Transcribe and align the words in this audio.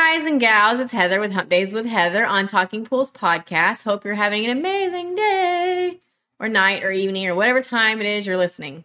Guys 0.00 0.24
and 0.24 0.40
gals, 0.40 0.80
it's 0.80 0.92
Heather 0.92 1.20
with 1.20 1.30
Hump 1.30 1.50
Days 1.50 1.74
with 1.74 1.84
Heather 1.84 2.24
on 2.24 2.46
Talking 2.46 2.86
Pools 2.86 3.10
podcast. 3.10 3.84
Hope 3.84 4.02
you're 4.02 4.14
having 4.14 4.46
an 4.46 4.50
amazing 4.50 5.14
day 5.14 6.00
or 6.38 6.48
night 6.48 6.82
or 6.82 6.90
evening 6.90 7.26
or 7.26 7.34
whatever 7.34 7.60
time 7.60 8.00
it 8.00 8.06
is 8.06 8.26
you're 8.26 8.38
listening. 8.38 8.84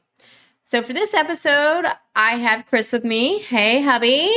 So 0.66 0.82
for 0.82 0.92
this 0.92 1.14
episode, 1.14 1.86
I 2.14 2.32
have 2.32 2.66
Chris 2.66 2.92
with 2.92 3.06
me. 3.06 3.40
Hey, 3.40 3.82
hubby. 3.82 4.30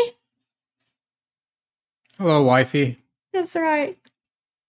Hello, 2.16 2.44
wifey. 2.44 2.96
That's 3.32 3.56
right. 3.56 3.98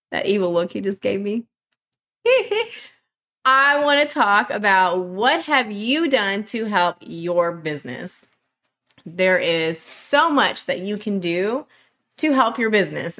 That 0.09 0.25
evil 0.25 0.52
look 0.52 0.72
he 0.72 0.81
just 0.81 1.02
gave 1.02 1.22
me. 1.22 1.45
I 3.45 3.84
want 3.84 4.02
to 4.02 4.12
talk 4.12 4.50
about 4.50 4.97
what 5.06 5.44
have 5.44 5.72
you 5.72 6.09
done 6.09 6.44
to 6.45 6.66
help 6.66 6.97
your 7.02 7.52
business? 7.52 8.25
There 9.06 9.38
is 9.38 9.80
so 9.80 10.31
much 10.31 10.66
that 10.66 10.80
you 10.80 10.97
can 10.97 11.19
do 11.19 11.67
to 12.20 12.34
help 12.34 12.58
your 12.58 12.70
business. 12.70 13.20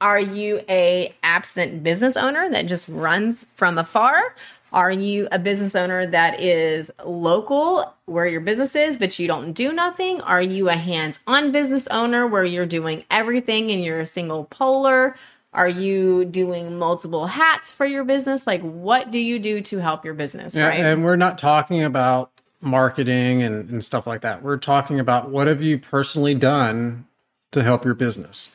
Are 0.00 0.20
you 0.20 0.60
a 0.68 1.12
absent 1.22 1.82
business 1.82 2.16
owner 2.16 2.48
that 2.50 2.66
just 2.66 2.88
runs 2.88 3.46
from 3.54 3.78
afar? 3.78 4.34
Are 4.72 4.92
you 4.92 5.28
a 5.32 5.38
business 5.38 5.74
owner 5.74 6.06
that 6.06 6.40
is 6.40 6.90
local 7.04 7.94
where 8.04 8.26
your 8.26 8.40
business 8.40 8.76
is, 8.76 8.96
but 8.96 9.18
you 9.18 9.26
don't 9.26 9.52
do 9.52 9.72
nothing? 9.72 10.20
Are 10.20 10.42
you 10.42 10.68
a 10.68 10.74
hands 10.74 11.20
on 11.26 11.52
business 11.52 11.86
owner 11.88 12.26
where 12.26 12.44
you're 12.44 12.66
doing 12.66 13.04
everything 13.10 13.70
and 13.70 13.82
you're 13.82 14.00
a 14.00 14.06
single 14.06 14.44
polar? 14.44 15.16
Are 15.52 15.68
you 15.68 16.26
doing 16.26 16.78
multiple 16.78 17.26
hats 17.26 17.72
for 17.72 17.86
your 17.86 18.04
business? 18.04 18.46
Like, 18.46 18.60
what 18.60 19.10
do 19.10 19.18
you 19.18 19.38
do 19.38 19.62
to 19.62 19.78
help 19.78 20.04
your 20.04 20.14
business? 20.14 20.54
Yeah, 20.54 20.68
right. 20.68 20.80
and 20.80 21.02
we're 21.02 21.16
not 21.16 21.38
talking 21.38 21.82
about 21.82 22.30
marketing 22.60 23.42
and, 23.42 23.68
and 23.70 23.82
stuff 23.82 24.06
like 24.06 24.20
that. 24.20 24.42
We're 24.42 24.58
talking 24.58 25.00
about 25.00 25.30
what 25.30 25.46
have 25.46 25.62
you 25.62 25.78
personally 25.78 26.34
done 26.34 27.07
to 27.52 27.62
help 27.62 27.84
your 27.84 27.94
business. 27.94 28.52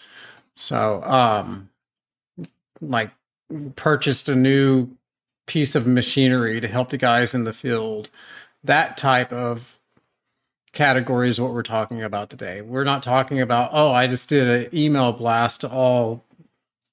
So, 0.55 1.02
um, 1.03 1.69
like 2.81 3.11
purchased 3.75 4.30
a 4.30 4.36
new 4.36 4.89
piece 5.45 5.75
of 5.75 5.88
machinery 5.88 6.61
to 6.61 6.67
help 6.67 6.89
the 6.89 6.97
guys 6.97 7.33
in 7.33 7.44
the 7.44 7.53
field. 7.53 8.09
That 8.64 8.97
type 8.97 9.33
of 9.33 9.80
category 10.71 11.30
is 11.30 11.39
what 11.39 11.53
we're 11.53 11.64
talking 11.64 12.02
about 12.02 12.30
today. 12.30 12.61
We're 12.61 12.83
not 12.83 13.03
talking 13.03 13.39
about, 13.39 13.71
oh, 13.73 13.92
I 13.92 14.08
just 14.08 14.30
did 14.30 14.48
an 14.48 14.77
email 14.77 15.11
blast 15.11 15.61
to 15.61 15.70
all 15.70 16.23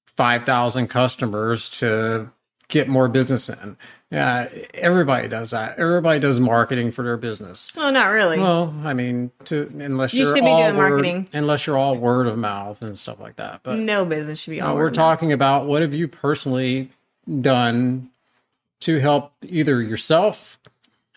5,000 0.07 0.87
customers 0.87 1.69
to 1.71 2.31
get 2.71 2.87
more 2.87 3.07
business 3.07 3.47
in. 3.49 3.77
Yeah, 4.09 4.49
everybody 4.73 5.27
does 5.27 5.51
that. 5.51 5.77
Everybody 5.79 6.19
does 6.19 6.39
marketing 6.39 6.91
for 6.91 7.03
their 7.03 7.15
business. 7.15 7.69
oh, 7.77 7.91
not 7.91 8.07
really. 8.07 8.39
Well, 8.39 8.73
I 8.83 8.93
mean, 8.93 9.31
to 9.45 9.71
unless 9.79 10.13
You 10.13 10.25
you're 10.25 10.35
should 10.35 10.43
be 10.43 10.49
all 10.49 10.63
doing 10.63 10.75
word- 10.77 10.89
marketing. 10.89 11.29
unless 11.33 11.65
you're 11.67 11.77
all 11.77 11.95
word 11.95 12.27
of 12.27 12.37
mouth 12.37 12.81
and 12.81 12.97
stuff 12.99 13.19
like 13.21 13.35
that. 13.37 13.61
But 13.63 13.77
no 13.79 14.03
business 14.03 14.39
should 14.39 14.51
be 14.51 14.59
no, 14.59 14.67
all 14.69 14.73
we're 14.75 14.81
word 14.81 14.87
of 14.87 14.97
mouth. 14.97 15.05
talking 15.19 15.31
about 15.31 15.65
what 15.67 15.81
have 15.81 15.93
you 15.93 16.07
personally 16.07 16.89
done 17.39 18.09
to 18.81 18.97
help 18.99 19.31
either 19.43 19.81
yourself 19.81 20.57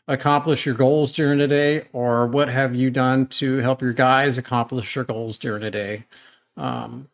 accomplish 0.07 0.67
your 0.67 0.75
goals 0.75 1.11
during 1.13 1.39
the 1.39 1.49
day, 1.49 1.89
or 1.95 2.27
what 2.27 2.49
have 2.49 2.75
you 2.77 2.91
done 2.91 3.27
to 3.27 3.57
help 3.59 3.81
your 3.81 3.95
guys 3.95 4.37
accomplish 4.39 4.93
their 4.95 5.03
goals 5.05 5.39
during 5.39 5.63
the 5.63 5.71
day? 5.71 6.05
Um, 6.59 7.09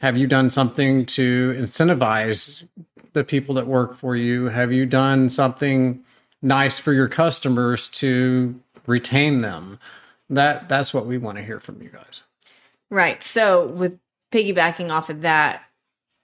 have 0.00 0.18
you 0.18 0.26
done 0.26 0.50
something 0.50 1.06
to 1.06 1.54
incentivize 1.56 2.66
the 3.14 3.24
people 3.24 3.54
that 3.54 3.66
work 3.66 3.94
for 3.94 4.14
you? 4.14 4.46
Have 4.46 4.72
you 4.72 4.86
done 4.86 5.30
something 5.30 6.04
nice 6.42 6.78
for 6.78 6.92
your 6.92 7.08
customers 7.08 7.88
to 7.88 8.60
retain 8.86 9.40
them? 9.40 9.78
That 10.28 10.68
that's 10.68 10.92
what 10.92 11.06
we 11.06 11.18
want 11.18 11.38
to 11.38 11.44
hear 11.44 11.58
from 11.58 11.82
you 11.82 11.88
guys. 11.88 12.22
Right. 12.90 13.22
So, 13.22 13.66
with 13.66 13.98
piggybacking 14.32 14.90
off 14.90 15.10
of 15.10 15.22
that, 15.22 15.62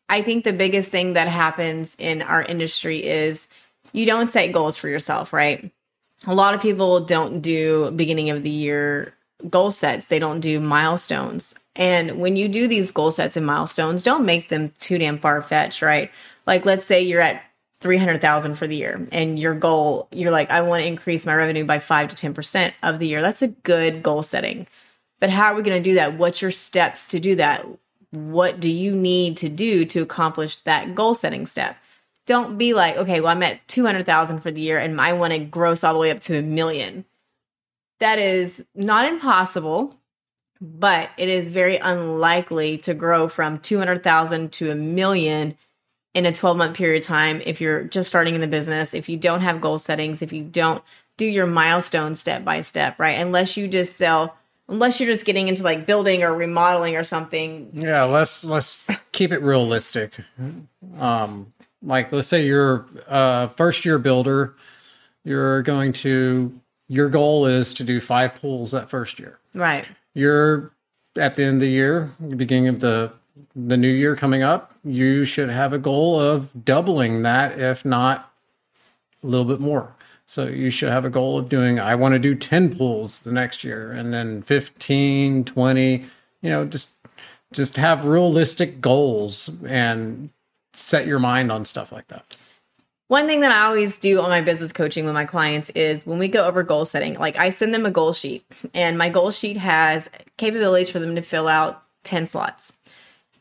I 0.09 0.23
think 0.23 0.45
the 0.45 0.53
biggest 0.53 0.91
thing 0.91 1.15
that 1.15 1.29
happens 1.29 1.97
in 1.99 2.23
our 2.23 2.43
industry 2.43 3.05
is 3.05 3.49
you 3.93 4.07
don't 4.07 4.29
set 4.29 4.53
goals 4.53 4.77
for 4.77 4.89
yourself, 4.89 5.33
right? 5.33 5.71
A 6.27 6.35
lot 6.35 6.55
of 6.55 6.61
people 6.61 7.05
don't 7.07 7.41
do 7.41 7.91
beginning 7.93 8.31
of 8.31 8.43
the 8.43 8.51
year 8.51 9.15
goal 9.49 9.71
sets, 9.71 10.07
they 10.07 10.19
don't 10.19 10.41
do 10.41 10.61
milestones. 10.61 11.55
And 11.77 12.21
when 12.21 12.37
you 12.37 12.49
do 12.49 12.69
these 12.69 12.91
goal 12.91 13.11
sets 13.11 13.37
and 13.37 13.47
milestones, 13.47 14.03
don't 14.03 14.27
make 14.27 14.49
them 14.49 14.73
too 14.79 14.99
damn 14.99 15.19
far 15.19 15.41
fetched, 15.41 15.83
right? 15.83 16.11
Like, 16.47 16.65
let's 16.65 16.85
say 16.85 17.03
you're 17.03 17.21
at 17.21 17.43
300,000 17.81 18.57
for 18.57 18.67
the 18.67 18.77
year 18.77 19.07
and 19.13 19.39
your 19.39 19.55
goal, 19.55 20.09
you're 20.13 20.31
like, 20.31 20.51
I 20.51 20.63
want 20.63 20.83
to 20.83 20.87
increase 20.87 21.25
my 21.25 21.35
revenue 21.35 21.65
by 21.65 21.79
5 21.79 22.15
to 22.15 22.33
10% 22.33 22.73
of 22.83 22.99
the 22.99 23.07
year. 23.07 23.23
That's 23.23 23.43
a 23.43 23.49
good 23.49 24.03
goal 24.03 24.23
setting. 24.23 24.67
But 25.21 25.31
how 25.31 25.47
are 25.47 25.55
we 25.55 25.63
going 25.63 25.83
to 25.83 25.91
do 25.91 25.95
that? 25.95 26.19
What's 26.19 26.43
your 26.43 26.51
steps 26.51 27.09
to 27.09 27.21
do 27.21 27.37
that? 27.37 27.65
What 28.11 28.61
do 28.61 28.69
you 28.69 28.95
need 28.95 29.37
to 29.39 29.49
do 29.49 29.85
to 29.87 30.03
accomplish 30.03 30.57
that 30.59 30.95
goal 30.95 31.15
setting 31.15 31.47
step? 31.47 31.77
Don't 32.27 32.59
be 32.59 32.75
like, 32.75 32.97
okay, 32.97 33.21
well, 33.21 33.31
I'm 33.31 33.43
at 33.43 33.67
200,000 33.69 34.41
for 34.41 34.51
the 34.51 34.61
year 34.61 34.79
and 34.79 35.01
I 35.01 35.15
want 35.15 35.33
to 35.33 35.39
gross 35.39 35.83
all 35.83 35.95
the 35.95 36.01
way 36.01 36.11
up 36.11 36.21
to 36.23 36.39
a 36.39 36.43
million. 36.43 37.05
That 38.01 38.19
is 38.19 38.65
not 38.75 39.07
impossible, 39.07 39.95
but 40.61 41.11
it 41.17 41.29
is 41.29 41.51
very 41.51 41.77
unlikely 41.77 42.79
to 42.79 42.95
grow 42.95 43.29
from 43.29 43.59
200,000 43.59 44.53
to 44.53 44.71
a 44.71 44.75
million 44.75 45.57
in 46.15 46.27
a 46.27 46.33
12 46.33 46.57
month 46.57 46.77
period 46.77 47.03
of 47.03 47.07
time 47.07 47.41
if 47.45 47.61
you're 47.61 47.85
just 47.85 48.09
starting 48.09 48.35
in 48.35 48.41
the 48.41 48.47
business, 48.47 48.95
if 48.95 49.09
you 49.09 49.17
don't 49.17 49.43
have 49.43 49.61
goal 49.61 49.79
settings, 49.79 50.23
if 50.23 50.33
you 50.33 50.43
don't 50.43 50.83
do 51.17 51.27
your 51.27 51.47
milestones 51.47 52.21
step 52.21 52.45
by 52.45 52.63
step, 52.63 52.99
right? 52.99 53.21
Unless 53.21 53.57
you 53.57 53.69
just 53.69 53.97
sell, 53.97 54.37
unless 54.69 54.99
you're 54.99 55.13
just 55.13 55.25
getting 55.25 55.49
into 55.49 55.63
like 55.63 55.87
building 55.87 56.23
or 56.23 56.35
remodeling 56.35 56.97
or 56.97 57.05
something. 57.05 57.71
Yeah, 57.73 58.05
let's 58.05 58.45
let's 58.45 58.87
keep 59.13 59.31
it 59.31 59.43
realistic. 59.43 60.15
Um, 60.99 61.53
like 61.83 62.11
let's 62.13 62.29
say 62.29 62.45
you're 62.45 62.87
a 63.07 63.49
first 63.49 63.85
year 63.85 63.99
builder, 63.99 64.55
you're 65.25 65.63
going 65.63 65.93
to 65.95 66.60
your 66.91 67.09
goal 67.09 67.47
is 67.47 67.73
to 67.75 67.85
do 67.85 68.01
five 68.01 68.35
pools 68.35 68.73
that 68.73 68.91
first 68.91 69.21
year. 69.21 69.39
Right. 69.55 69.87
You're 70.13 70.73
at 71.17 71.37
the 71.37 71.45
end 71.45 71.57
of 71.57 71.61
the 71.61 71.71
year, 71.71 72.11
the 72.19 72.35
beginning 72.35 72.67
of 72.67 72.81
the 72.81 73.13
the 73.55 73.77
new 73.77 73.89
year 73.89 74.17
coming 74.17 74.43
up, 74.43 74.75
you 74.85 75.25
should 75.25 75.51
have 75.51 75.73
a 75.73 75.79
goal 75.79 76.21
of 76.21 76.65
doubling 76.65 77.23
that, 77.23 77.59
if 77.59 77.85
not 77.85 78.33
a 79.23 79.27
little 79.27 79.47
bit 79.47 79.61
more. 79.61 79.95
So 80.27 80.47
you 80.47 80.69
should 80.69 80.91
have 80.91 81.05
a 81.05 81.11
goal 81.11 81.39
of 81.39 81.49
doing, 81.49 81.81
I 81.81 81.95
want 81.95 82.13
to 82.15 82.19
do 82.19 82.35
10 82.35 82.77
pools 82.77 83.21
the 83.21 83.33
next 83.33 83.65
year 83.65 83.93
and 83.93 84.13
then 84.13 84.43
15, 84.43 85.45
20, 85.45 86.05
you 86.43 86.51
know, 86.51 86.65
just 86.65 86.95
just 87.53 87.77
have 87.77 88.05
realistic 88.05 88.81
goals 88.81 89.49
and 89.67 90.31
set 90.73 91.07
your 91.07 91.19
mind 91.19 91.51
on 91.51 91.65
stuff 91.65 91.91
like 91.93 92.09
that. 92.09 92.37
One 93.11 93.27
thing 93.27 93.41
that 93.41 93.51
I 93.51 93.65
always 93.65 93.99
do 93.99 94.21
on 94.21 94.31
my 94.31 94.41
business 94.41 94.71
coaching 94.73 95.05
with 95.05 95.15
my 95.15 95.25
clients 95.25 95.69
is 95.71 96.07
when 96.07 96.21
we 96.21 96.29
go 96.29 96.47
over 96.47 96.63
goal 96.63 96.85
setting, 96.85 97.15
like 97.15 97.37
I 97.37 97.51
send 97.51 97.75
them 97.75 97.85
a 97.85 97.91
goal 97.91 98.13
sheet, 98.13 98.47
and 98.73 98.97
my 98.97 99.09
goal 99.09 99.33
sheet 99.33 99.57
has 99.57 100.09
capabilities 100.37 100.91
for 100.91 101.01
them 101.01 101.17
to 101.17 101.21
fill 101.21 101.49
out 101.49 101.83
10 102.05 102.29
slots. 102.29 102.75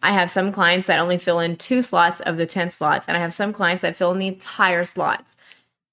I 0.01 0.13
have 0.13 0.31
some 0.31 0.51
clients 0.51 0.87
that 0.87 0.99
only 0.99 1.19
fill 1.19 1.39
in 1.39 1.55
two 1.55 1.83
slots 1.83 2.19
of 2.19 2.37
the 2.37 2.47
10 2.47 2.71
slots, 2.71 3.07
and 3.07 3.15
I 3.15 3.19
have 3.19 3.31
some 3.31 3.53
clients 3.53 3.83
that 3.83 3.95
fill 3.95 4.11
in 4.11 4.17
the 4.17 4.25
entire 4.25 4.83
slots. 4.83 5.37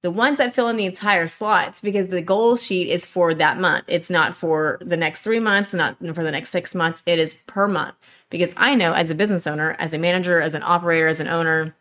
The 0.00 0.10
ones 0.10 0.38
that 0.38 0.54
fill 0.54 0.70
in 0.70 0.78
the 0.78 0.86
entire 0.86 1.26
slots, 1.26 1.82
because 1.82 2.08
the 2.08 2.22
goal 2.22 2.56
sheet 2.56 2.88
is 2.88 3.04
for 3.04 3.34
that 3.34 3.60
month. 3.60 3.84
It's 3.88 4.08
not 4.08 4.34
for 4.34 4.78
the 4.80 4.96
next 4.96 5.20
three 5.20 5.38
months, 5.38 5.74
not 5.74 5.98
for 5.98 6.24
the 6.24 6.30
next 6.30 6.48
six 6.48 6.74
months. 6.74 7.02
It 7.04 7.18
is 7.18 7.34
per 7.46 7.68
month. 7.68 7.94
Because 8.30 8.54
I 8.56 8.74
know 8.74 8.94
as 8.94 9.10
a 9.10 9.14
business 9.14 9.46
owner, 9.46 9.76
as 9.78 9.92
a 9.92 9.98
manager, 9.98 10.40
as 10.40 10.54
an 10.54 10.62
operator, 10.62 11.08
as 11.08 11.20
an 11.20 11.28
owner, 11.28 11.74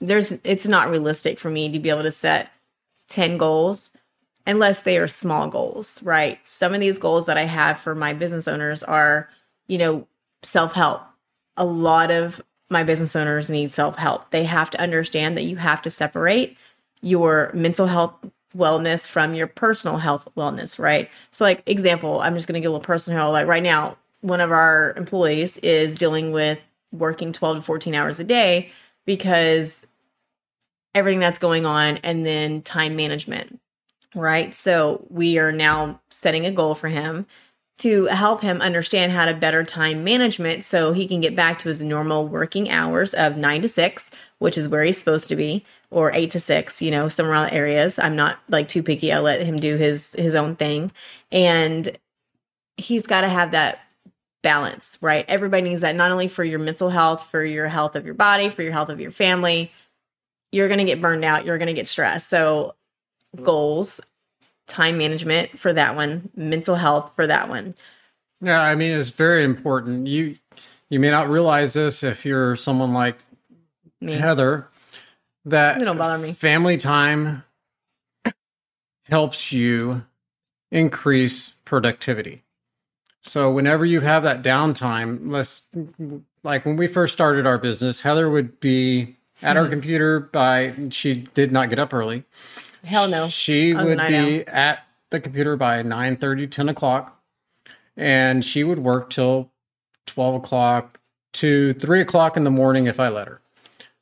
there's 0.00 0.32
it's 0.44 0.66
not 0.66 0.90
realistic 0.90 1.38
for 1.38 1.50
me 1.50 1.70
to 1.70 1.78
be 1.78 1.90
able 1.90 2.02
to 2.02 2.10
set 2.10 2.50
10 3.08 3.38
goals 3.38 3.96
unless 4.46 4.82
they 4.82 4.98
are 4.98 5.08
small 5.08 5.48
goals, 5.48 6.02
right? 6.02 6.38
Some 6.44 6.72
of 6.72 6.80
these 6.80 6.98
goals 6.98 7.26
that 7.26 7.36
I 7.36 7.44
have 7.44 7.78
for 7.78 7.94
my 7.94 8.14
business 8.14 8.48
owners 8.48 8.82
are, 8.82 9.28
you 9.66 9.78
know, 9.78 10.06
self-help. 10.42 11.02
A 11.56 11.64
lot 11.64 12.10
of 12.10 12.40
my 12.70 12.84
business 12.84 13.16
owners 13.16 13.50
need 13.50 13.70
self 13.70 13.96
help. 13.96 14.30
They 14.30 14.44
have 14.44 14.70
to 14.70 14.80
understand 14.80 15.36
that 15.36 15.44
you 15.44 15.56
have 15.56 15.82
to 15.82 15.90
separate 15.90 16.56
your 17.02 17.50
mental 17.54 17.86
health 17.86 18.14
wellness 18.56 19.06
from 19.06 19.34
your 19.34 19.46
personal 19.46 19.98
health 19.98 20.28
wellness, 20.36 20.78
right? 20.78 21.10
So, 21.30 21.44
like, 21.44 21.62
example, 21.66 22.20
I'm 22.20 22.34
just 22.34 22.48
going 22.48 22.54
to 22.54 22.60
get 22.60 22.68
a 22.68 22.70
little 22.70 22.84
personal. 22.84 23.30
Like, 23.30 23.46
right 23.46 23.62
now, 23.62 23.96
one 24.20 24.40
of 24.40 24.50
our 24.50 24.94
employees 24.96 25.58
is 25.58 25.94
dealing 25.94 26.32
with 26.32 26.60
working 26.92 27.32
12 27.32 27.58
to 27.58 27.62
14 27.62 27.94
hours 27.94 28.18
a 28.18 28.24
day 28.24 28.70
because 29.08 29.86
everything 30.94 31.18
that's 31.18 31.38
going 31.38 31.64
on 31.64 31.96
and 31.98 32.26
then 32.26 32.60
time 32.60 32.94
management, 32.94 33.58
right? 34.14 34.54
So, 34.54 35.06
we 35.08 35.38
are 35.38 35.50
now 35.50 36.02
setting 36.10 36.44
a 36.44 36.52
goal 36.52 36.74
for 36.74 36.88
him 36.88 37.26
to 37.78 38.04
help 38.06 38.42
him 38.42 38.60
understand 38.60 39.12
how 39.12 39.24
to 39.24 39.32
better 39.32 39.64
time 39.64 40.04
management 40.04 40.64
so 40.64 40.92
he 40.92 41.06
can 41.06 41.22
get 41.22 41.34
back 41.34 41.58
to 41.60 41.68
his 41.68 41.80
normal 41.80 42.28
working 42.28 42.68
hours 42.68 43.14
of 43.14 43.38
nine 43.38 43.62
to 43.62 43.68
six, 43.68 44.10
which 44.40 44.58
is 44.58 44.68
where 44.68 44.82
he's 44.82 44.98
supposed 44.98 45.30
to 45.30 45.36
be, 45.36 45.64
or 45.90 46.12
eight 46.12 46.30
to 46.32 46.40
six, 46.40 46.82
you 46.82 46.90
know, 46.90 47.08
somewhere 47.08 47.32
around 47.32 47.50
areas. 47.50 47.98
I'm 47.98 48.16
not 48.16 48.40
like 48.50 48.68
too 48.68 48.82
picky. 48.82 49.10
I 49.10 49.20
let 49.20 49.40
him 49.40 49.56
do 49.56 49.76
his 49.76 50.12
his 50.18 50.34
own 50.34 50.54
thing. 50.54 50.92
And 51.32 51.96
he's 52.76 53.06
got 53.06 53.22
to 53.22 53.28
have 53.28 53.52
that 53.52 53.80
balance, 54.42 54.98
right? 55.00 55.24
Everybody 55.28 55.68
needs 55.68 55.80
that 55.82 55.96
not 55.96 56.10
only 56.10 56.28
for 56.28 56.44
your 56.44 56.58
mental 56.58 56.90
health, 56.90 57.26
for 57.30 57.44
your 57.44 57.68
health 57.68 57.96
of 57.96 58.04
your 58.04 58.14
body, 58.14 58.50
for 58.50 58.62
your 58.62 58.72
health 58.72 58.88
of 58.88 59.00
your 59.00 59.10
family. 59.10 59.72
You're 60.52 60.68
going 60.68 60.78
to 60.78 60.84
get 60.84 61.00
burned 61.00 61.24
out, 61.24 61.44
you're 61.44 61.58
going 61.58 61.66
to 61.68 61.74
get 61.74 61.88
stressed. 61.88 62.28
So 62.28 62.74
goals 63.42 64.00
time 64.66 64.98
management 64.98 65.58
for 65.58 65.72
that 65.72 65.96
one, 65.96 66.30
mental 66.36 66.76
health 66.76 67.12
for 67.16 67.26
that 67.26 67.48
one. 67.48 67.74
Yeah, 68.40 68.60
I 68.60 68.74
mean 68.74 68.92
it's 68.92 69.10
very 69.10 69.42
important. 69.44 70.06
You 70.06 70.36
you 70.90 71.00
may 71.00 71.10
not 71.10 71.28
realize 71.28 71.72
this 71.72 72.02
if 72.02 72.24
you're 72.24 72.54
someone 72.54 72.92
like 72.92 73.18
me. 74.00 74.12
Heather 74.12 74.68
that 75.46 75.80
it 75.80 75.84
don't 75.84 75.98
bother 75.98 76.18
me. 76.18 76.34
Family 76.34 76.76
time 76.76 77.42
helps 79.04 79.52
you 79.52 80.04
increase 80.70 81.50
productivity. 81.64 82.42
So 83.22 83.50
whenever 83.50 83.84
you 83.84 84.00
have 84.00 84.22
that 84.22 84.42
downtime, 84.42 85.28
let's 85.28 85.68
like 86.42 86.64
when 86.64 86.76
we 86.76 86.86
first 86.86 87.12
started 87.12 87.46
our 87.46 87.58
business, 87.58 88.00
Heather 88.00 88.30
would 88.30 88.60
be 88.60 89.16
at 89.42 89.56
mm-hmm. 89.56 89.70
computer 89.70 90.20
by 90.20 90.74
she 90.90 91.26
did 91.34 91.52
not 91.52 91.70
get 91.70 91.78
up 91.78 91.92
early. 91.92 92.24
Hell 92.84 93.08
no. 93.08 93.28
She 93.28 93.74
would 93.74 93.98
be 93.98 94.46
at 94.46 94.84
the 95.10 95.20
computer 95.20 95.56
by 95.56 95.82
9 95.82 96.16
30, 96.16 96.46
10 96.46 96.68
o'clock, 96.68 97.20
and 97.96 98.44
she 98.44 98.64
would 98.64 98.78
work 98.78 99.10
till 99.10 99.50
12 100.06 100.36
o'clock 100.36 101.00
to 101.34 101.74
3 101.74 102.00
o'clock 102.00 102.36
in 102.36 102.44
the 102.44 102.50
morning 102.50 102.86
if 102.86 102.98
I 103.00 103.08
let 103.08 103.28
her. 103.28 103.40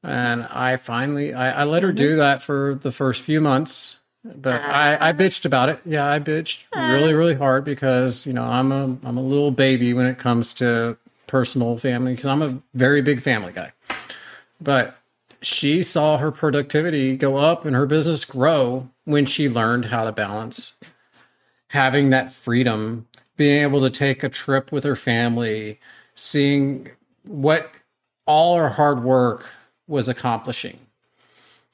And 0.02 0.44
I 0.44 0.76
finally, 0.76 1.34
I, 1.34 1.62
I 1.62 1.64
let 1.64 1.82
her 1.82 1.92
do 1.92 2.10
mm-hmm. 2.10 2.18
that 2.18 2.42
for 2.42 2.78
the 2.80 2.92
first 2.92 3.22
few 3.22 3.40
months, 3.40 4.00
but 4.34 4.60
I, 4.60 4.94
I 4.94 5.10
um, 5.10 5.16
bitched 5.16 5.44
about 5.44 5.68
it. 5.68 5.80
Yeah, 5.84 6.10
I 6.10 6.18
bitched 6.18 6.64
really, 6.74 7.12
um, 7.12 7.18
really 7.18 7.34
hard 7.34 7.64
because 7.64 8.26
you 8.26 8.32
know 8.32 8.44
I'm 8.44 8.72
a 8.72 8.84
I'm 9.04 9.16
a 9.16 9.22
little 9.22 9.50
baby 9.50 9.92
when 9.92 10.06
it 10.06 10.18
comes 10.18 10.52
to 10.54 10.96
personal 11.26 11.76
family 11.78 12.12
because 12.12 12.26
I'm 12.26 12.42
a 12.42 12.58
very 12.74 13.02
big 13.02 13.20
family 13.20 13.52
guy. 13.52 13.72
But 14.60 14.96
she 15.42 15.82
saw 15.82 16.18
her 16.18 16.32
productivity 16.32 17.16
go 17.16 17.36
up 17.36 17.64
and 17.64 17.76
her 17.76 17.86
business 17.86 18.24
grow 18.24 18.88
when 19.04 19.26
she 19.26 19.48
learned 19.48 19.86
how 19.86 20.04
to 20.04 20.12
balance 20.12 20.74
having 21.68 22.10
that 22.10 22.32
freedom, 22.32 23.06
being 23.36 23.62
able 23.62 23.80
to 23.80 23.90
take 23.90 24.22
a 24.22 24.28
trip 24.28 24.72
with 24.72 24.84
her 24.84 24.96
family, 24.96 25.78
seeing 26.14 26.90
what 27.24 27.70
all 28.24 28.56
her 28.56 28.70
hard 28.70 29.02
work 29.02 29.50
was 29.86 30.08
accomplishing. 30.08 30.78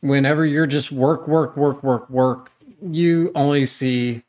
Whenever 0.03 0.45
you're 0.45 0.67
just 0.67 0.93
work, 0.93 1.27
work, 1.27 1.57
work, 1.57 1.83
work, 1.83 2.11
work, 2.11 2.53
you 2.83 3.33
only 3.35 3.65
see 3.65 4.23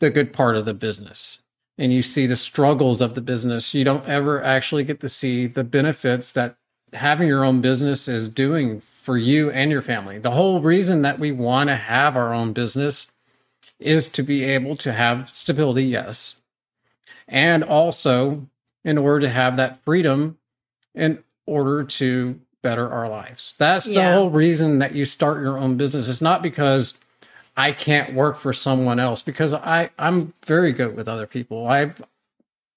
the 0.00 0.10
good 0.10 0.32
part 0.32 0.56
of 0.56 0.64
the 0.64 0.74
business 0.74 1.42
and 1.76 1.92
you 1.92 2.02
see 2.02 2.26
the 2.26 2.36
struggles 2.36 3.00
of 3.00 3.14
the 3.14 3.20
business. 3.20 3.74
You 3.74 3.84
don't 3.84 4.06
ever 4.06 4.42
actually 4.42 4.84
get 4.84 5.00
to 5.00 5.08
see 5.08 5.46
the 5.46 5.64
benefits 5.64 6.32
that 6.32 6.56
having 6.92 7.28
your 7.28 7.44
own 7.44 7.60
business 7.60 8.06
is 8.06 8.28
doing 8.28 8.80
for 8.80 9.18
you 9.18 9.50
and 9.50 9.70
your 9.70 9.82
family. 9.82 10.18
The 10.18 10.30
whole 10.30 10.60
reason 10.60 11.02
that 11.02 11.18
we 11.18 11.32
want 11.32 11.68
to 11.68 11.76
have 11.76 12.16
our 12.16 12.32
own 12.32 12.52
business 12.52 13.10
is 13.80 14.08
to 14.10 14.22
be 14.22 14.44
able 14.44 14.76
to 14.76 14.92
have 14.92 15.30
stability, 15.30 15.84
yes. 15.84 16.40
And 17.26 17.64
also 17.64 18.46
in 18.84 18.98
order 18.98 19.20
to 19.20 19.30
have 19.30 19.56
that 19.56 19.82
freedom 19.82 20.38
in 20.94 21.24
order 21.46 21.82
to 21.82 22.40
better 22.64 22.90
our 22.90 23.08
lives. 23.08 23.54
That's 23.58 23.84
the 23.84 23.92
yeah. 23.92 24.14
whole 24.14 24.30
reason 24.30 24.80
that 24.80 24.94
you 24.94 25.04
start 25.04 25.40
your 25.42 25.56
own 25.58 25.76
business. 25.76 26.08
It's 26.08 26.22
not 26.22 26.42
because 26.42 26.94
I 27.56 27.70
can't 27.70 28.14
work 28.14 28.38
for 28.38 28.52
someone 28.52 28.98
else 28.98 29.22
because 29.22 29.54
I 29.54 29.90
I'm 29.96 30.32
very 30.44 30.72
good 30.72 30.96
with 30.96 31.06
other 31.06 31.28
people. 31.28 31.68
I've 31.68 32.02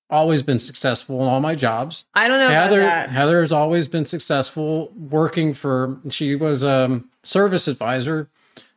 always 0.09 0.43
been 0.43 0.59
successful 0.59 1.21
in 1.23 1.27
all 1.27 1.39
my 1.39 1.55
jobs. 1.55 2.03
I 2.13 2.27
don't 2.27 2.39
know 2.39 2.49
Heather. 2.49 2.87
Heather 3.07 3.39
has 3.39 3.51
always 3.51 3.87
been 3.87 4.05
successful 4.05 4.91
working 4.95 5.55
for. 5.55 5.97
She 6.09 6.35
was 6.35 6.61
a 6.61 7.01
service 7.23 7.67
advisor 7.67 8.29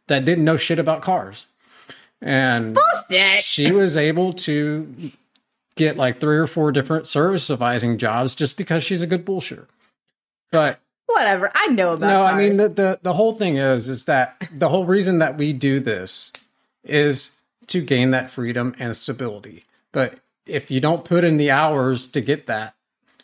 that 0.07 0.25
didn't 0.25 0.45
know 0.45 0.57
shit 0.57 0.79
about 0.79 1.03
cars, 1.03 1.47
and 2.23 2.75
Bullshit. 2.75 3.45
she 3.45 3.73
was 3.73 3.97
able 3.97 4.33
to 4.33 5.12
get 5.77 5.97
like 5.97 6.19
three 6.19 6.37
or 6.37 6.47
four 6.47 6.73
different 6.73 7.07
service 7.07 7.51
advising 7.51 7.99
jobs 7.99 8.35
just 8.35 8.57
because 8.57 8.85
she's 8.85 9.03
a 9.03 9.07
good 9.07 9.27
bullshitter. 9.27 9.67
But 10.51 10.81
whatever, 11.12 11.51
I 11.55 11.69
know 11.69 11.93
about. 11.93 12.07
No, 12.07 12.19
cars. 12.19 12.35
I 12.35 12.39
mean 12.39 12.57
the, 12.57 12.69
the 12.69 12.99
the 13.03 13.12
whole 13.12 13.35
thing 13.35 13.57
is 13.57 13.89
is 13.89 14.05
that 14.07 14.49
the 14.53 14.69
whole 14.69 14.85
reason 14.85 15.19
that 15.19 15.37
we 15.37 15.53
do 15.53 15.81
this 15.81 16.33
is 16.85 17.37
to 17.69 17.81
gain 17.81 18.11
that 18.11 18.31
freedom 18.31 18.75
and 18.79 18.97
stability. 18.97 19.65
But 19.93 20.19
if 20.47 20.71
you 20.71 20.81
don't 20.81 21.05
put 21.05 21.25
in 21.25 21.37
the 21.37 21.51
hours 21.51 22.09
to 22.09 22.21
get 22.21 22.47
that 22.47 22.75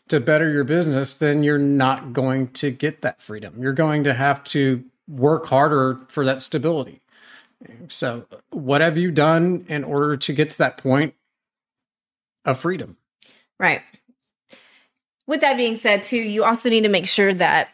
to 0.09 0.21
better 0.21 0.51
your 0.51 0.65
business, 0.65 1.15
then 1.15 1.43
you're 1.43 1.59
not 1.59 2.13
going 2.13 2.49
to 2.49 2.71
get 2.71 3.03
that 3.03 3.21
freedom. 3.21 3.55
You're 3.59 3.73
going 3.73 4.05
to 4.05 4.15
have 4.15 4.45
to 4.45 4.85
work 5.09 5.47
harder 5.47 5.99
for 6.09 6.25
that 6.25 6.43
stability. 6.43 7.01
So, 7.89 8.27
what 8.51 8.81
have 8.81 8.97
you 8.97 9.11
done 9.11 9.65
in 9.69 9.83
order 9.83 10.17
to 10.17 10.33
get 10.33 10.51
to 10.51 10.59
that 10.59 10.77
point 10.77 11.15
of 12.45 12.59
freedom? 12.61 12.97
Right. 13.59 13.83
With 15.27 15.41
that 15.41 15.57
being 15.57 15.77
said, 15.77 16.05
too, 16.05 16.19
you 16.19 16.45
also 16.45 16.69
need 16.69 16.83
to 16.83 16.89
make 16.89 17.09
sure 17.09 17.33
that 17.35 17.71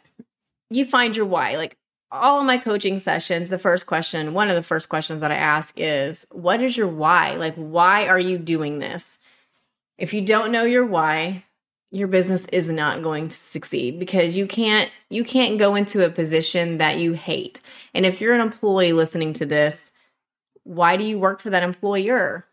you 0.75 0.85
find 0.85 1.17
your 1.17 1.27
why. 1.27 1.57
Like 1.57 1.77
all 2.11 2.41
of 2.41 2.47
my 2.47 2.59
coaching 2.59 2.99
sessions, 2.99 3.51
the 3.51 3.59
first 3.59 3.87
question, 3.87 4.35
one 4.35 4.51
of 4.51 4.57
the 4.57 4.63
first 4.63 4.89
questions 4.89 5.21
that 5.21 5.33
I 5.33 5.37
ask 5.37 5.75
is, 5.77 6.27
What 6.31 6.63
is 6.63 6.77
your 6.77 6.89
why? 6.89 7.37
Like, 7.37 7.55
why 7.55 8.07
are 8.07 8.21
you 8.21 8.39
doing 8.39 8.79
this? 8.79 9.19
If 9.99 10.13
you 10.13 10.21
don't 10.21 10.53
know 10.53 10.65
your 10.65 10.85
why, 10.85 11.45
your 11.93 12.09
business 12.09 12.47
is 12.49 12.71
not 12.71 13.03
going 13.03 13.29
to 13.29 13.37
succeed 13.37 13.99
because 13.99 14.35
you 14.35 14.47
can't 14.47 14.91
you 15.11 15.23
can't 15.23 15.59
go 15.59 15.75
into 15.75 16.05
a 16.05 16.11
position 16.11 16.79
that 16.79 16.99
you 16.99 17.13
hate. 17.13 17.61
And 17.95 18.07
if 18.07 18.21
you're 18.21 18.35
an 18.35 18.41
employee 18.41 18.95
listening 18.95 19.35
to 19.35 19.47
this, 19.47 19.91
why 20.65 20.97
do 20.97 21.05
you 21.05 21.19
work 21.19 21.41
for 21.41 21.51
that 21.51 21.63
employer? 21.63 22.47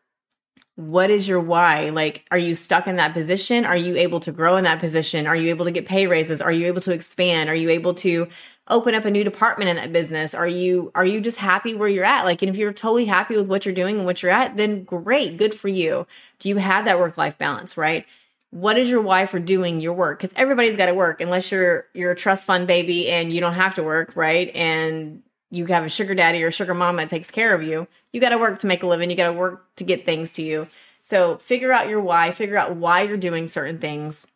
What 0.80 1.12
is 1.12 1.28
your 1.28 1.42
why? 1.42 1.90
Like 1.90 2.24
are 2.32 2.38
you 2.38 2.56
stuck 2.56 2.88
in 2.88 2.96
that 2.96 3.12
position? 3.12 3.66
Are 3.66 3.76
you 3.76 3.98
able 3.98 4.22
to 4.22 4.32
grow 4.32 4.56
in 4.56 4.64
that 4.64 4.80
position? 4.80 5.28
Are 5.28 5.36
you 5.36 5.50
able 5.50 5.66
to 5.66 5.72
get 5.72 5.86
pay 5.86 6.08
raises? 6.08 6.40
Are 6.40 6.54
you 6.54 6.68
able 6.68 6.80
to 6.84 6.94
expand? 6.94 7.50
Are 7.50 7.56
you 7.56 7.70
able 7.70 7.96
to 7.96 8.30
open 8.70 8.96
up 8.96 9.04
a 9.04 9.12
new 9.12 9.26
department 9.26 9.70
in 9.70 9.76
that 9.76 9.92
business? 9.92 10.34
Are 10.34 10.48
you 10.48 10.90
are 10.96 11.06
you 11.06 11.20
just 11.20 11.36
happy 11.36 11.76
where 11.76 11.90
you're 11.90 12.06
at? 12.06 12.24
Like 12.24 12.42
and 12.42 12.50
if 12.50 12.56
you're 12.56 12.72
totally 12.72 13.04
happy 13.04 13.36
with 13.36 13.50
what 13.50 13.66
you're 13.66 13.76
doing 13.76 13.98
and 13.98 14.06
what 14.06 14.24
you're 14.24 14.32
at, 14.32 14.56
then 14.56 14.86
great, 14.86 15.36
good 15.36 15.54
for 15.54 15.68
you. 15.68 16.08
Do 16.40 16.48
you 16.48 16.56
have 16.56 16.86
that 16.86 16.98
work-life 16.98 17.38
balance, 17.38 17.76
right? 17.76 18.06
What 18.52 18.78
is 18.78 18.90
your 18.90 19.02
why 19.02 19.26
for 19.26 19.38
doing 19.38 19.82
your 19.82 19.94
work? 19.94 20.22
Cuz 20.22 20.32
everybody's 20.38 20.78
got 20.78 20.86
to 20.86 20.94
work 20.94 21.20
unless 21.20 21.52
you're 21.52 21.88
you're 21.94 22.12
a 22.12 22.16
trust 22.16 22.46
fund 22.46 22.68
baby 22.68 23.12
and 23.12 23.34
you 23.34 23.42
don't 23.42 23.56
have 23.56 23.76
to 23.76 23.84
work, 23.84 24.16
right? 24.16 24.50
And 24.56 25.24
you 25.52 25.66
have 25.68 25.84
a 25.84 25.90
sugar 25.90 26.16
daddy 26.16 26.44
or 26.44 26.52
sugar 26.52 26.74
mama 26.74 27.04
that 27.04 27.10
takes 27.10 27.32
care 27.32 27.54
of 27.56 27.64
you. 27.64 27.88
You 28.12 28.22
got 28.22 28.30
to 28.30 28.38
work 28.38 28.60
to 28.60 28.68
make 28.68 28.84
a 28.84 28.88
living. 28.88 29.10
You 29.10 29.16
got 29.16 29.32
to 29.32 29.38
work 29.38 29.76
to 29.78 29.84
get 29.84 30.06
things 30.06 30.32
to 30.34 30.42
you. 30.42 30.68
So 31.02 31.38
figure 31.38 31.72
out 31.72 31.90
your 31.90 32.02
why, 32.02 32.32
figure 32.32 32.58
out 32.58 32.76
why 32.76 33.04
you're 33.04 33.18
doing 33.18 33.48
certain 33.48 33.80
things. 33.80 34.28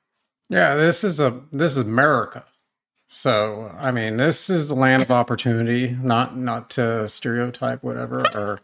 Yeah, 0.50 0.76
this 0.76 1.04
is 1.04 1.20
a 1.20 1.42
this 1.52 1.72
is 1.72 1.78
America. 1.78 2.46
So, 3.08 3.72
I 3.78 3.92
mean, 3.92 4.18
this 4.18 4.50
is 4.50 4.70
the 4.70 4.76
land 4.76 5.04
of 5.04 5.12
opportunity, 5.12 5.96
not 6.02 6.36
not 6.36 6.70
to 6.72 7.08
stereotype 7.08 7.84
whatever 7.84 8.26
or 8.34 8.60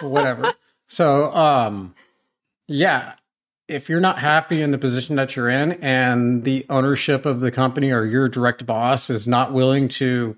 whatever. 0.00 0.54
So, 0.86 1.32
um 1.34 1.94
yeah, 2.66 3.14
if 3.68 3.88
you're 3.88 4.00
not 4.00 4.18
happy 4.18 4.62
in 4.62 4.70
the 4.70 4.78
position 4.78 5.16
that 5.16 5.36
you're 5.36 5.48
in 5.48 5.72
and 5.82 6.44
the 6.44 6.66
ownership 6.68 7.24
of 7.26 7.40
the 7.40 7.50
company 7.50 7.90
or 7.90 8.04
your 8.04 8.28
direct 8.28 8.66
boss 8.66 9.10
is 9.10 9.26
not 9.26 9.52
willing 9.52 9.88
to 9.88 10.36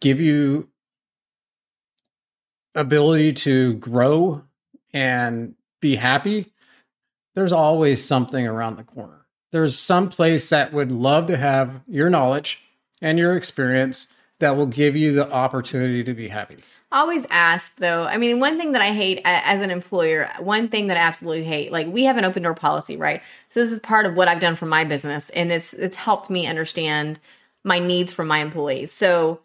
give 0.00 0.20
you 0.20 0.68
ability 2.74 3.32
to 3.32 3.74
grow 3.74 4.42
and 4.92 5.54
be 5.80 5.96
happy, 5.96 6.52
there's 7.34 7.52
always 7.52 8.04
something 8.04 8.46
around 8.46 8.76
the 8.76 8.84
corner. 8.84 9.26
there's 9.52 9.78
some 9.78 10.08
place 10.10 10.50
that 10.50 10.72
would 10.72 10.92
love 10.92 11.26
to 11.26 11.36
have 11.36 11.80
your 11.86 12.10
knowledge 12.10 12.60
and 13.00 13.18
your 13.18 13.36
experience 13.36 14.08
that 14.40 14.56
will 14.56 14.66
give 14.66 14.94
you 14.94 15.12
the 15.12 15.30
opportunity 15.32 16.04
to 16.04 16.12
be 16.14 16.28
happy. 16.28 16.58
always 16.90 17.24
ask 17.30 17.74
though 17.76 18.04
i 18.04 18.16
mean 18.18 18.40
one 18.40 18.58
thing 18.58 18.72
that 18.72 18.82
i 18.82 18.92
hate 18.92 19.20
as 19.24 19.60
an 19.60 19.70
employer 19.70 20.30
one 20.40 20.68
thing 20.68 20.88
that 20.88 20.96
i 20.96 21.00
absolutely 21.00 21.44
hate 21.44 21.70
like 21.70 21.86
we 21.86 22.04
have 22.04 22.16
an 22.16 22.24
open 22.24 22.42
door 22.42 22.54
policy 22.54 22.96
right 22.96 23.22
so 23.48 23.60
this 23.60 23.70
is 23.72 23.80
part 23.80 24.04
of 24.04 24.14
what 24.14 24.26
i've 24.28 24.40
done 24.40 24.56
for 24.56 24.66
my 24.66 24.84
business 24.84 25.30
and 25.30 25.52
it's 25.52 25.72
it's 25.74 25.96
helped 25.96 26.28
me 26.30 26.46
understand 26.46 27.18
my 27.64 27.78
needs 27.78 28.12
for 28.12 28.24
my 28.24 28.38
employees 28.40 28.90
so 28.92 29.40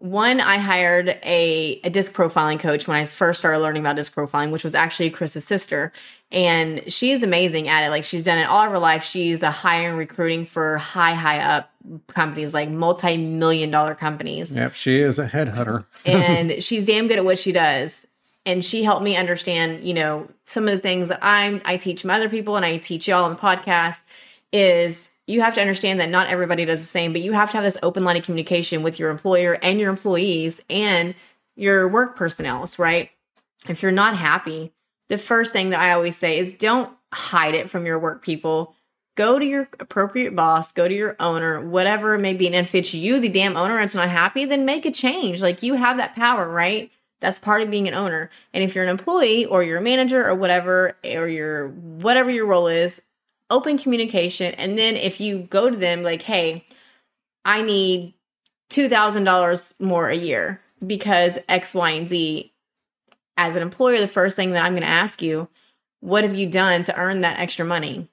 one 0.00 0.40
i 0.40 0.56
hired 0.56 1.08
a, 1.22 1.80
a 1.84 1.90
disc 1.90 2.12
profiling 2.12 2.58
coach 2.58 2.88
when 2.88 2.96
i 2.96 3.04
first 3.04 3.38
started 3.38 3.58
learning 3.58 3.82
about 3.82 3.96
disc 3.96 4.14
profiling 4.14 4.50
which 4.50 4.64
was 4.64 4.74
actually 4.74 5.10
chris's 5.10 5.44
sister. 5.44 5.92
And 6.32 6.84
she 6.92 7.10
is 7.10 7.22
amazing 7.22 7.66
at 7.66 7.84
it. 7.84 7.90
Like 7.90 8.04
she's 8.04 8.24
done 8.24 8.38
it 8.38 8.44
all 8.44 8.64
of 8.64 8.70
her 8.70 8.78
life. 8.78 9.02
She's 9.02 9.42
a 9.42 9.50
hiring 9.50 9.96
recruiting 9.96 10.46
for 10.46 10.78
high 10.78 11.14
high 11.14 11.40
up 11.40 11.70
companies 12.08 12.54
like 12.54 12.70
multi-million 12.70 13.70
dollar 13.70 13.94
companies. 13.94 14.54
Yep, 14.56 14.74
she 14.74 15.00
is 15.00 15.18
a 15.18 15.26
headhunter. 15.26 15.86
and 16.06 16.62
she's 16.62 16.84
damn 16.84 17.08
good 17.08 17.18
at 17.18 17.24
what 17.24 17.38
she 17.38 17.52
does. 17.52 18.06
And 18.46 18.64
she 18.64 18.84
helped 18.84 19.02
me 19.02 19.16
understand 19.16 19.84
you 19.84 19.92
know 19.92 20.28
some 20.44 20.68
of 20.68 20.72
the 20.72 20.80
things 20.80 21.08
that 21.08 21.18
i'm 21.22 21.60
i 21.64 21.76
teach 21.76 22.04
my 22.04 22.14
other 22.14 22.28
people 22.28 22.56
and 22.56 22.64
i 22.64 22.78
teach 22.78 23.06
y'all 23.06 23.24
on 23.24 23.30
the 23.30 23.36
podcast 23.36 24.02
is 24.52 25.10
you 25.30 25.40
have 25.40 25.54
to 25.54 25.60
understand 25.60 26.00
that 26.00 26.10
not 26.10 26.28
everybody 26.28 26.64
does 26.64 26.80
the 26.80 26.86
same 26.86 27.12
but 27.12 27.22
you 27.22 27.32
have 27.32 27.50
to 27.50 27.56
have 27.56 27.64
this 27.64 27.78
open 27.82 28.04
line 28.04 28.16
of 28.16 28.24
communication 28.24 28.82
with 28.82 28.98
your 28.98 29.10
employer 29.10 29.58
and 29.62 29.80
your 29.80 29.90
employees 29.90 30.60
and 30.68 31.14
your 31.56 31.88
work 31.88 32.16
personnel 32.16 32.68
right 32.78 33.10
if 33.68 33.82
you're 33.82 33.92
not 33.92 34.16
happy 34.16 34.72
the 35.08 35.18
first 35.18 35.52
thing 35.52 35.70
that 35.70 35.80
i 35.80 35.92
always 35.92 36.16
say 36.16 36.38
is 36.38 36.52
don't 36.52 36.92
hide 37.12 37.54
it 37.54 37.70
from 37.70 37.86
your 37.86 37.98
work 37.98 38.22
people 38.22 38.74
go 39.20 39.38
to 39.38 39.44
your 39.44 39.68
appropriate 39.78 40.34
boss, 40.34 40.72
go 40.72 40.88
to 40.88 40.94
your 40.94 41.14
owner, 41.20 41.60
whatever 41.60 42.14
it 42.14 42.20
may 42.20 42.32
be. 42.32 42.46
And 42.46 42.54
if 42.54 42.74
it's 42.74 42.94
you, 42.94 43.20
the 43.20 43.28
damn 43.28 43.54
owner, 43.54 43.78
it's 43.78 43.94
not 43.94 44.08
happy, 44.08 44.46
then 44.46 44.64
make 44.64 44.86
a 44.86 44.90
change. 44.90 45.42
Like 45.42 45.62
you 45.62 45.74
have 45.74 45.98
that 45.98 46.14
power, 46.14 46.48
right? 46.48 46.90
That's 47.20 47.38
part 47.38 47.60
of 47.60 47.70
being 47.70 47.86
an 47.86 47.92
owner. 47.92 48.30
And 48.54 48.64
if 48.64 48.74
you're 48.74 48.84
an 48.84 48.90
employee 48.90 49.44
or 49.44 49.62
you're 49.62 49.76
a 49.76 49.82
manager 49.82 50.26
or 50.26 50.34
whatever, 50.34 50.96
or 51.04 51.28
you're 51.28 51.68
whatever 51.68 52.30
your 52.30 52.46
role 52.46 52.66
is, 52.66 53.02
open 53.50 53.78
communication. 53.78 54.54
And 54.54 54.78
then 54.78 54.96
if 54.96 55.20
you 55.20 55.40
go 55.40 55.68
to 55.68 55.76
them 55.76 56.02
like, 56.02 56.22
hey, 56.22 56.64
I 57.44 57.62
need 57.62 58.14
$2,000 58.70 59.80
more 59.80 60.08
a 60.08 60.14
year 60.14 60.60
because 60.86 61.38
X, 61.48 61.74
Y, 61.74 61.90
and 61.90 62.08
Z, 62.08 62.52
as 63.36 63.56
an 63.56 63.62
employer, 63.62 63.98
the 63.98 64.08
first 64.08 64.36
thing 64.36 64.52
that 64.52 64.64
I'm 64.64 64.72
going 64.72 64.82
to 64.82 64.88
ask 64.88 65.22
you, 65.22 65.48
what 66.00 66.24
have 66.24 66.34
you 66.34 66.46
done 66.46 66.82
to 66.84 66.96
earn 66.96 67.22
that 67.22 67.38
extra 67.38 67.64
money? 67.64 68.08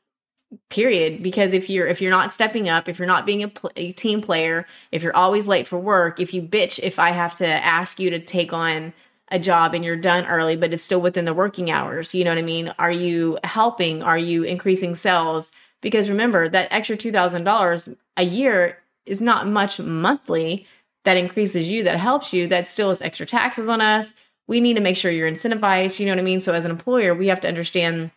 period 0.69 1.21
because 1.21 1.51
if 1.51 1.69
you're 1.69 1.87
if 1.87 2.01
you're 2.01 2.09
not 2.09 2.31
stepping 2.31 2.69
up 2.69 2.87
if 2.87 2.97
you're 2.97 3.07
not 3.07 3.25
being 3.25 3.43
a, 3.43 3.49
pl- 3.49 3.71
a, 3.75 3.91
team 3.91 4.21
player 4.21 4.65
if 4.93 5.03
you're 5.03 5.15
always 5.15 5.45
late 5.45 5.67
for 5.67 5.77
work 5.77 6.21
if 6.21 6.33
you 6.33 6.41
bitch 6.41 6.79
if 6.81 6.99
i 6.99 7.11
have 7.11 7.35
to 7.35 7.45
ask 7.45 7.99
you 7.99 8.09
to 8.09 8.17
take 8.17 8.53
on 8.53 8.93
a 9.29 9.39
job 9.39 9.73
and 9.73 9.83
you're 9.83 9.95
done 9.95 10.25
early 10.25 10.55
but 10.55 10.73
it's 10.73 10.83
still 10.83 11.01
within 11.01 11.25
the 11.25 11.33
working 11.33 11.69
hours. 11.69 12.13
You 12.13 12.23
know 12.23 12.31
what 12.31 12.37
i 12.37 12.43
mean? 12.43 12.73
Are 12.79 12.91
you 12.91 13.37
helping? 13.43 14.03
Are 14.03 14.17
you 14.17 14.43
increasing 14.43 14.95
sales? 14.95 15.51
Because 15.81 16.09
remember 16.09 16.49
that 16.49 16.69
extra 16.71 16.97
$2000 16.97 17.95
a 18.17 18.23
year 18.23 18.79
is 19.05 19.21
not 19.21 19.47
much 19.47 19.79
monthly 19.79 20.65
that 21.05 21.17
increases 21.17 21.69
you 21.69 21.83
that 21.83 21.99
helps 21.99 22.33
you 22.33 22.47
that 22.47 22.67
still 22.67 22.91
is 22.91 23.01
extra 23.01 23.25
taxes 23.25 23.69
on 23.69 23.81
us. 23.81 24.13
We 24.47 24.61
need 24.61 24.75
to 24.75 24.81
make 24.81 24.97
sure 24.97 25.11
you're 25.11 25.31
incentivized 25.31 25.99
you 25.99 26.05
know 26.05 26.13
what 26.13 26.19
i 26.19 26.23
mean? 26.23 26.39
So 26.39 26.53
as 26.53 26.65
an 26.65 26.71
employer 26.71 27.13
we 27.13 27.27
have 27.27 27.41
to 27.41 27.47
understand 27.47 28.11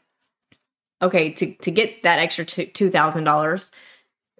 okay 1.02 1.30
to 1.32 1.54
to 1.54 1.70
get 1.70 2.02
that 2.02 2.18
extra 2.18 2.44
two 2.44 2.90
thousand 2.90 3.24
dollars 3.24 3.72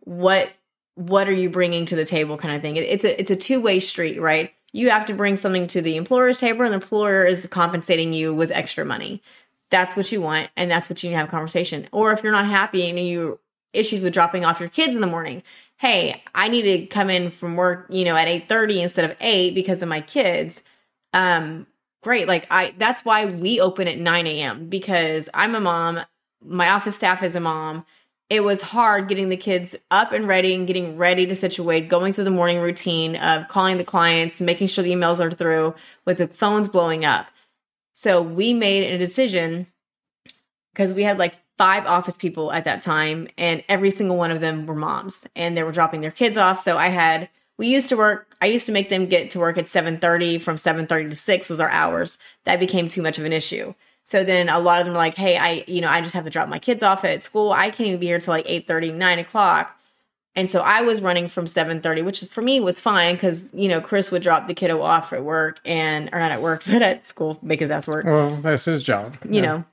what 0.04 0.50
what 0.94 1.28
are 1.28 1.32
you 1.32 1.48
bringing 1.48 1.86
to 1.86 1.96
the 1.96 2.04
table 2.04 2.36
kind 2.36 2.54
of 2.54 2.62
thing? 2.62 2.76
It, 2.76 2.82
it's 2.82 3.04
a 3.04 3.20
it's 3.20 3.30
a 3.30 3.36
two-way 3.36 3.80
street 3.80 4.20
right 4.20 4.52
you 4.72 4.90
have 4.90 5.06
to 5.06 5.14
bring 5.14 5.36
something 5.36 5.66
to 5.68 5.82
the 5.82 5.96
employer's 5.96 6.38
table 6.38 6.62
and 6.62 6.72
the 6.72 6.76
employer 6.76 7.24
is 7.24 7.46
compensating 7.46 8.12
you 8.12 8.34
with 8.34 8.50
extra 8.50 8.84
money. 8.84 9.22
That's 9.70 9.96
what 9.96 10.10
you 10.12 10.20
want 10.20 10.50
and 10.56 10.70
that's 10.70 10.88
what 10.88 11.02
you 11.02 11.12
have 11.14 11.28
a 11.28 11.30
conversation. 11.30 11.88
Or 11.92 12.12
if 12.12 12.22
you're 12.22 12.32
not 12.32 12.46
happy 12.46 12.88
and 12.88 12.98
you 12.98 13.40
issues 13.72 14.02
with 14.02 14.12
dropping 14.12 14.44
off 14.44 14.60
your 14.60 14.68
kids 14.68 14.94
in 14.94 15.00
the 15.00 15.06
morning 15.06 15.42
hey 15.76 16.22
i 16.34 16.48
need 16.48 16.62
to 16.62 16.86
come 16.86 17.08
in 17.08 17.30
from 17.30 17.56
work 17.56 17.86
you 17.88 18.04
know 18.04 18.16
at 18.16 18.28
8.30 18.28 18.82
instead 18.82 19.10
of 19.10 19.16
8 19.20 19.54
because 19.54 19.82
of 19.82 19.88
my 19.88 20.00
kids. 20.00 20.62
Um 21.12 21.66
great 22.02 22.28
like 22.28 22.46
i 22.50 22.74
that's 22.78 23.04
why 23.04 23.26
we 23.26 23.60
open 23.60 23.88
at 23.88 23.98
9 23.98 24.26
a.m 24.26 24.68
because 24.68 25.28
i'm 25.34 25.54
a 25.54 25.60
mom 25.60 26.00
my 26.42 26.70
office 26.70 26.96
staff 26.96 27.22
is 27.22 27.36
a 27.36 27.40
mom 27.40 27.84
it 28.30 28.44
was 28.44 28.62
hard 28.62 29.08
getting 29.08 29.28
the 29.28 29.36
kids 29.36 29.74
up 29.90 30.12
and 30.12 30.28
ready 30.28 30.54
and 30.54 30.68
getting 30.68 30.96
ready 30.96 31.26
to 31.26 31.34
situate 31.34 31.88
going 31.88 32.12
through 32.12 32.24
the 32.24 32.30
morning 32.30 32.60
routine 32.60 33.16
of 33.16 33.48
calling 33.48 33.76
the 33.76 33.84
clients 33.84 34.40
making 34.40 34.68
sure 34.68 34.84
the 34.84 34.92
emails 34.92 35.20
are 35.20 35.32
through 35.32 35.74
with 36.06 36.18
the 36.18 36.28
phones 36.28 36.68
blowing 36.68 37.04
up. 37.04 37.26
So 37.92 38.22
we 38.22 38.54
made 38.54 38.84
a 38.84 38.98
decision 38.98 39.66
because 40.72 40.94
we 40.94 41.02
had 41.02 41.18
like 41.18 41.34
five 41.58 41.84
office 41.84 42.16
people 42.16 42.52
at 42.52 42.64
that 42.64 42.80
time 42.80 43.28
and 43.36 43.64
every 43.68 43.90
single 43.90 44.16
one 44.16 44.30
of 44.30 44.40
them 44.40 44.64
were 44.64 44.76
moms 44.76 45.26
and 45.36 45.56
they 45.56 45.64
were 45.64 45.72
dropping 45.72 46.00
their 46.00 46.10
kids 46.12 46.36
off. 46.36 46.60
So 46.60 46.78
i 46.78 46.88
had 46.88 47.28
we 47.58 47.66
used 47.66 47.88
to 47.88 47.96
work 47.96 48.36
i 48.40 48.46
used 48.46 48.66
to 48.66 48.72
make 48.72 48.88
them 48.88 49.06
get 49.06 49.32
to 49.32 49.40
work 49.40 49.58
at 49.58 49.64
7.30 49.64 50.40
from 50.40 50.54
7.30 50.54 51.10
to 51.10 51.16
6 51.16 51.50
was 51.50 51.60
our 51.60 51.68
hours. 51.68 52.18
That 52.44 52.60
became 52.60 52.86
too 52.86 53.02
much 53.02 53.18
of 53.18 53.24
an 53.24 53.32
issue 53.32 53.74
so 54.10 54.24
then 54.24 54.48
a 54.48 54.58
lot 54.58 54.80
of 54.80 54.86
them 54.86 54.94
are 54.96 54.98
like, 54.98 55.14
hey, 55.14 55.36
I, 55.36 55.62
you 55.68 55.80
know, 55.80 55.88
I 55.88 56.00
just 56.00 56.14
have 56.14 56.24
to 56.24 56.30
drop 56.30 56.48
my 56.48 56.58
kids 56.58 56.82
off 56.82 57.04
at 57.04 57.22
school. 57.22 57.52
I 57.52 57.70
can't 57.70 57.86
even 57.86 58.00
be 58.00 58.06
here 58.06 58.18
till 58.18 58.34
like 58.34 58.44
8 58.48 58.66
30, 58.66 58.90
9 58.90 59.18
o'clock. 59.20 59.78
And 60.34 60.50
so 60.50 60.62
I 60.62 60.80
was 60.80 61.00
running 61.00 61.28
from 61.28 61.44
7:30, 61.44 62.04
which 62.04 62.24
for 62.24 62.42
me 62.42 62.58
was 62.58 62.80
fine 62.80 63.14
because 63.14 63.54
you 63.54 63.68
know 63.68 63.80
Chris 63.80 64.10
would 64.10 64.22
drop 64.22 64.48
the 64.48 64.54
kiddo 64.54 64.82
off 64.82 65.12
at 65.12 65.22
work 65.22 65.60
and 65.64 66.10
or 66.12 66.18
not 66.18 66.32
at 66.32 66.42
work, 66.42 66.64
but 66.66 66.82
at 66.82 67.06
school 67.06 67.38
make 67.40 67.60
his 67.60 67.70
ass 67.70 67.86
work. 67.86 68.04
Well, 68.04 68.36
that's 68.38 68.64
his 68.64 68.82
job. 68.82 69.16
You 69.24 69.30
yeah. 69.34 69.40
know. 69.42 69.64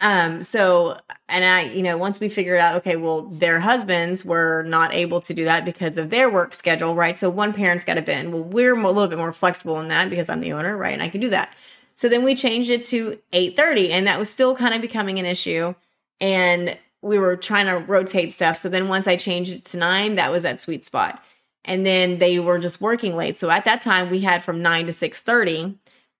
Um, 0.00 0.42
so 0.44 0.96
and 1.28 1.44
I, 1.44 1.62
you 1.62 1.82
know, 1.82 1.98
once 1.98 2.20
we 2.20 2.28
figured 2.28 2.60
out, 2.60 2.76
okay, 2.76 2.94
well, 2.94 3.22
their 3.22 3.58
husbands 3.58 4.24
were 4.24 4.62
not 4.62 4.94
able 4.94 5.20
to 5.22 5.34
do 5.34 5.46
that 5.46 5.64
because 5.64 5.98
of 5.98 6.08
their 6.08 6.30
work 6.30 6.54
schedule, 6.54 6.94
right? 6.94 7.18
So 7.18 7.30
one 7.30 7.52
parent's 7.52 7.84
got 7.84 7.94
to 7.94 8.02
bend. 8.02 8.32
Well, 8.32 8.44
we're 8.44 8.74
a 8.74 8.92
little 8.92 9.08
bit 9.08 9.18
more 9.18 9.32
flexible 9.32 9.80
in 9.80 9.88
that 9.88 10.08
because 10.08 10.28
I'm 10.28 10.40
the 10.40 10.52
owner, 10.52 10.76
right? 10.76 10.92
And 10.92 11.02
I 11.02 11.08
can 11.08 11.20
do 11.20 11.30
that. 11.30 11.56
So 12.02 12.08
then 12.08 12.24
we 12.24 12.34
changed 12.34 12.68
it 12.68 12.82
to 12.86 13.20
8:30 13.32 13.92
and 13.92 14.08
that 14.08 14.18
was 14.18 14.28
still 14.28 14.56
kind 14.56 14.74
of 14.74 14.80
becoming 14.80 15.20
an 15.20 15.24
issue 15.24 15.72
and 16.20 16.76
we 17.00 17.16
were 17.16 17.36
trying 17.36 17.66
to 17.66 17.78
rotate 17.86 18.32
stuff. 18.32 18.56
So 18.56 18.68
then 18.68 18.88
once 18.88 19.06
I 19.06 19.14
changed 19.14 19.52
it 19.52 19.64
to 19.66 19.76
9, 19.76 20.16
that 20.16 20.32
was 20.32 20.42
that 20.42 20.60
sweet 20.60 20.84
spot. 20.84 21.22
And 21.64 21.86
then 21.86 22.18
they 22.18 22.40
were 22.40 22.58
just 22.58 22.80
working 22.80 23.14
late. 23.14 23.36
So 23.36 23.50
at 23.50 23.64
that 23.66 23.82
time 23.82 24.10
we 24.10 24.18
had 24.18 24.42
from 24.42 24.62
9 24.62 24.86
to 24.86 24.92
6:30 24.92 25.76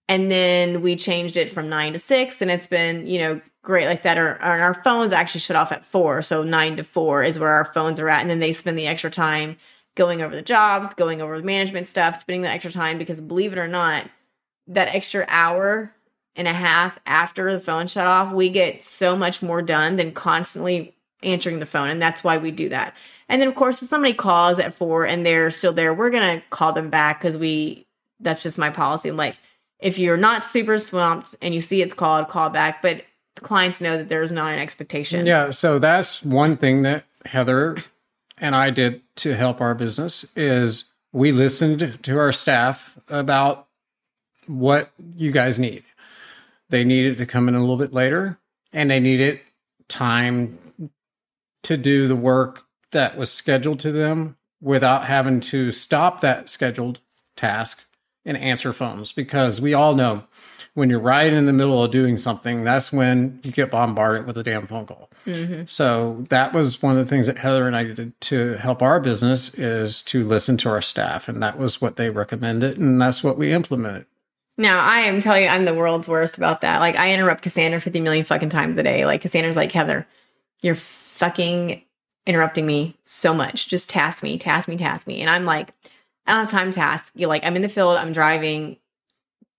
and 0.08 0.30
then 0.30 0.82
we 0.82 0.94
changed 0.94 1.36
it 1.36 1.50
from 1.50 1.68
9 1.68 1.94
to 1.94 1.98
6 1.98 2.40
and 2.40 2.48
it's 2.48 2.68
been, 2.68 3.08
you 3.08 3.18
know, 3.18 3.40
great 3.62 3.86
like 3.86 4.02
that 4.02 4.18
our, 4.18 4.38
our 4.38 4.74
phones 4.84 5.12
actually 5.12 5.40
shut 5.40 5.56
off 5.56 5.72
at 5.72 5.84
4. 5.84 6.22
So 6.22 6.44
9 6.44 6.76
to 6.76 6.84
4 6.84 7.24
is 7.24 7.40
where 7.40 7.50
our 7.50 7.64
phones 7.64 7.98
are 7.98 8.08
at 8.08 8.20
and 8.20 8.30
then 8.30 8.38
they 8.38 8.52
spend 8.52 8.78
the 8.78 8.86
extra 8.86 9.10
time 9.10 9.56
going 9.96 10.22
over 10.22 10.36
the 10.36 10.42
jobs, 10.42 10.94
going 10.94 11.20
over 11.20 11.36
the 11.36 11.44
management 11.44 11.88
stuff, 11.88 12.20
spending 12.20 12.42
the 12.42 12.48
extra 12.48 12.70
time 12.70 12.98
because 12.98 13.20
believe 13.20 13.52
it 13.52 13.58
or 13.58 13.66
not, 13.66 14.08
that 14.66 14.94
extra 14.94 15.24
hour 15.28 15.92
and 16.34 16.48
a 16.48 16.52
half 16.52 16.98
after 17.06 17.52
the 17.52 17.60
phone 17.60 17.86
shut 17.86 18.06
off, 18.06 18.32
we 18.32 18.48
get 18.48 18.82
so 18.82 19.16
much 19.16 19.42
more 19.42 19.62
done 19.62 19.96
than 19.96 20.12
constantly 20.12 20.94
answering 21.22 21.58
the 21.58 21.66
phone. 21.66 21.90
And 21.90 22.00
that's 22.00 22.24
why 22.24 22.38
we 22.38 22.50
do 22.50 22.68
that. 22.70 22.96
And 23.28 23.40
then, 23.40 23.48
of 23.48 23.54
course, 23.54 23.82
if 23.82 23.88
somebody 23.88 24.14
calls 24.14 24.58
at 24.58 24.74
four 24.74 25.06
and 25.06 25.24
they're 25.24 25.50
still 25.50 25.72
there, 25.72 25.94
we're 25.94 26.10
going 26.10 26.38
to 26.38 26.46
call 26.50 26.72
them 26.72 26.90
back 26.90 27.20
because 27.20 27.36
we, 27.36 27.86
that's 28.20 28.42
just 28.42 28.58
my 28.58 28.70
policy. 28.70 29.10
Like, 29.10 29.36
if 29.78 29.98
you're 29.98 30.16
not 30.16 30.44
super 30.44 30.78
swamped 30.78 31.34
and 31.42 31.54
you 31.54 31.60
see 31.60 31.82
it's 31.82 31.94
called, 31.94 32.28
call 32.28 32.50
back. 32.50 32.82
But 32.82 33.04
clients 33.40 33.80
know 33.80 33.96
that 33.96 34.08
there's 34.08 34.32
not 34.32 34.52
an 34.52 34.58
expectation. 34.58 35.26
Yeah. 35.26 35.50
So 35.50 35.78
that's 35.78 36.22
one 36.22 36.56
thing 36.56 36.82
that 36.82 37.04
Heather 37.24 37.78
and 38.38 38.54
I 38.54 38.70
did 38.70 39.02
to 39.16 39.34
help 39.34 39.60
our 39.60 39.74
business 39.74 40.26
is 40.36 40.84
we 41.12 41.32
listened 41.32 41.98
to 42.02 42.18
our 42.18 42.32
staff 42.32 42.98
about 43.08 43.66
what 44.46 44.90
you 45.16 45.30
guys 45.30 45.58
need. 45.58 45.84
They 46.68 46.84
needed 46.84 47.18
to 47.18 47.26
come 47.26 47.48
in 47.48 47.54
a 47.54 47.60
little 47.60 47.76
bit 47.76 47.92
later 47.92 48.38
and 48.72 48.90
they 48.90 49.00
needed 49.00 49.40
time 49.88 50.58
to 51.62 51.76
do 51.76 52.08
the 52.08 52.16
work 52.16 52.62
that 52.92 53.16
was 53.16 53.30
scheduled 53.30 53.80
to 53.80 53.92
them 53.92 54.36
without 54.60 55.04
having 55.04 55.40
to 55.40 55.72
stop 55.72 56.20
that 56.20 56.48
scheduled 56.48 57.00
task 57.36 57.84
and 58.24 58.36
answer 58.36 58.72
phones 58.72 59.12
because 59.12 59.60
we 59.60 59.74
all 59.74 59.94
know 59.94 60.24
when 60.74 60.88
you're 60.88 61.00
right 61.00 61.32
in 61.32 61.44
the 61.46 61.52
middle 61.52 61.82
of 61.82 61.90
doing 61.90 62.16
something, 62.16 62.62
that's 62.62 62.92
when 62.92 63.40
you 63.42 63.52
get 63.52 63.70
bombarded 63.70 64.26
with 64.26 64.38
a 64.38 64.42
damn 64.42 64.66
phone 64.66 64.86
call. 64.86 65.10
Mm-hmm. 65.26 65.64
So 65.66 66.24
that 66.30 66.54
was 66.54 66.80
one 66.80 66.96
of 66.96 67.04
the 67.04 67.10
things 67.10 67.26
that 67.26 67.38
Heather 67.38 67.66
and 67.66 67.76
I 67.76 67.84
did 67.84 68.18
to 68.22 68.54
help 68.54 68.80
our 68.80 68.98
business 68.98 69.52
is 69.54 70.00
to 70.02 70.24
listen 70.24 70.56
to 70.58 70.70
our 70.70 70.80
staff, 70.80 71.28
and 71.28 71.42
that 71.42 71.58
was 71.58 71.80
what 71.80 71.96
they 71.96 72.08
recommended, 72.08 72.78
and 72.78 73.00
that's 73.00 73.22
what 73.22 73.36
we 73.36 73.52
implemented. 73.52 74.06
Now, 74.58 74.84
I 74.84 75.00
am 75.00 75.20
telling 75.20 75.44
you, 75.44 75.48
I'm 75.48 75.64
the 75.64 75.74
world's 75.74 76.08
worst 76.08 76.36
about 76.36 76.60
that. 76.60 76.80
Like, 76.80 76.96
I 76.96 77.12
interrupt 77.12 77.42
Cassandra 77.42 77.80
50 77.80 78.00
million 78.00 78.24
fucking 78.24 78.50
times 78.50 78.76
a 78.76 78.82
day. 78.82 79.06
Like, 79.06 79.22
Cassandra's 79.22 79.56
like, 79.56 79.72
Heather, 79.72 80.06
you're 80.60 80.74
fucking 80.74 81.82
interrupting 82.26 82.66
me 82.66 82.98
so 83.04 83.34
much. 83.34 83.68
Just 83.68 83.88
task 83.88 84.22
me, 84.22 84.38
task 84.38 84.68
me, 84.68 84.76
task 84.76 85.06
me. 85.06 85.20
And 85.20 85.30
I'm 85.30 85.44
like, 85.44 85.72
I 86.26 86.32
don't 86.32 86.42
have 86.42 86.50
time 86.50 86.70
to 86.70 86.74
task. 86.74 87.12
You're 87.16 87.28
like, 87.28 87.44
I'm 87.44 87.56
in 87.56 87.62
the 87.62 87.68
field, 87.68 87.96
I'm 87.96 88.12
driving. 88.12 88.76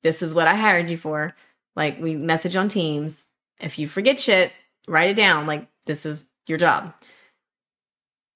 This 0.04 0.22
is 0.22 0.34
what 0.34 0.48
I 0.48 0.56
hired 0.56 0.90
you 0.90 0.98
for. 0.98 1.34
Like, 1.76 2.00
we 2.00 2.16
message 2.16 2.56
on 2.56 2.70
Teams. 2.70 3.26
If 3.60 3.80
you 3.80 3.88
forget 3.88 4.20
shit, 4.20 4.52
write 4.88 5.10
it 5.10 5.16
down. 5.16 5.48
Like, 5.48 5.68
this 5.86 6.06
is 6.06 6.28
your 6.48 6.58
job. 6.58 6.94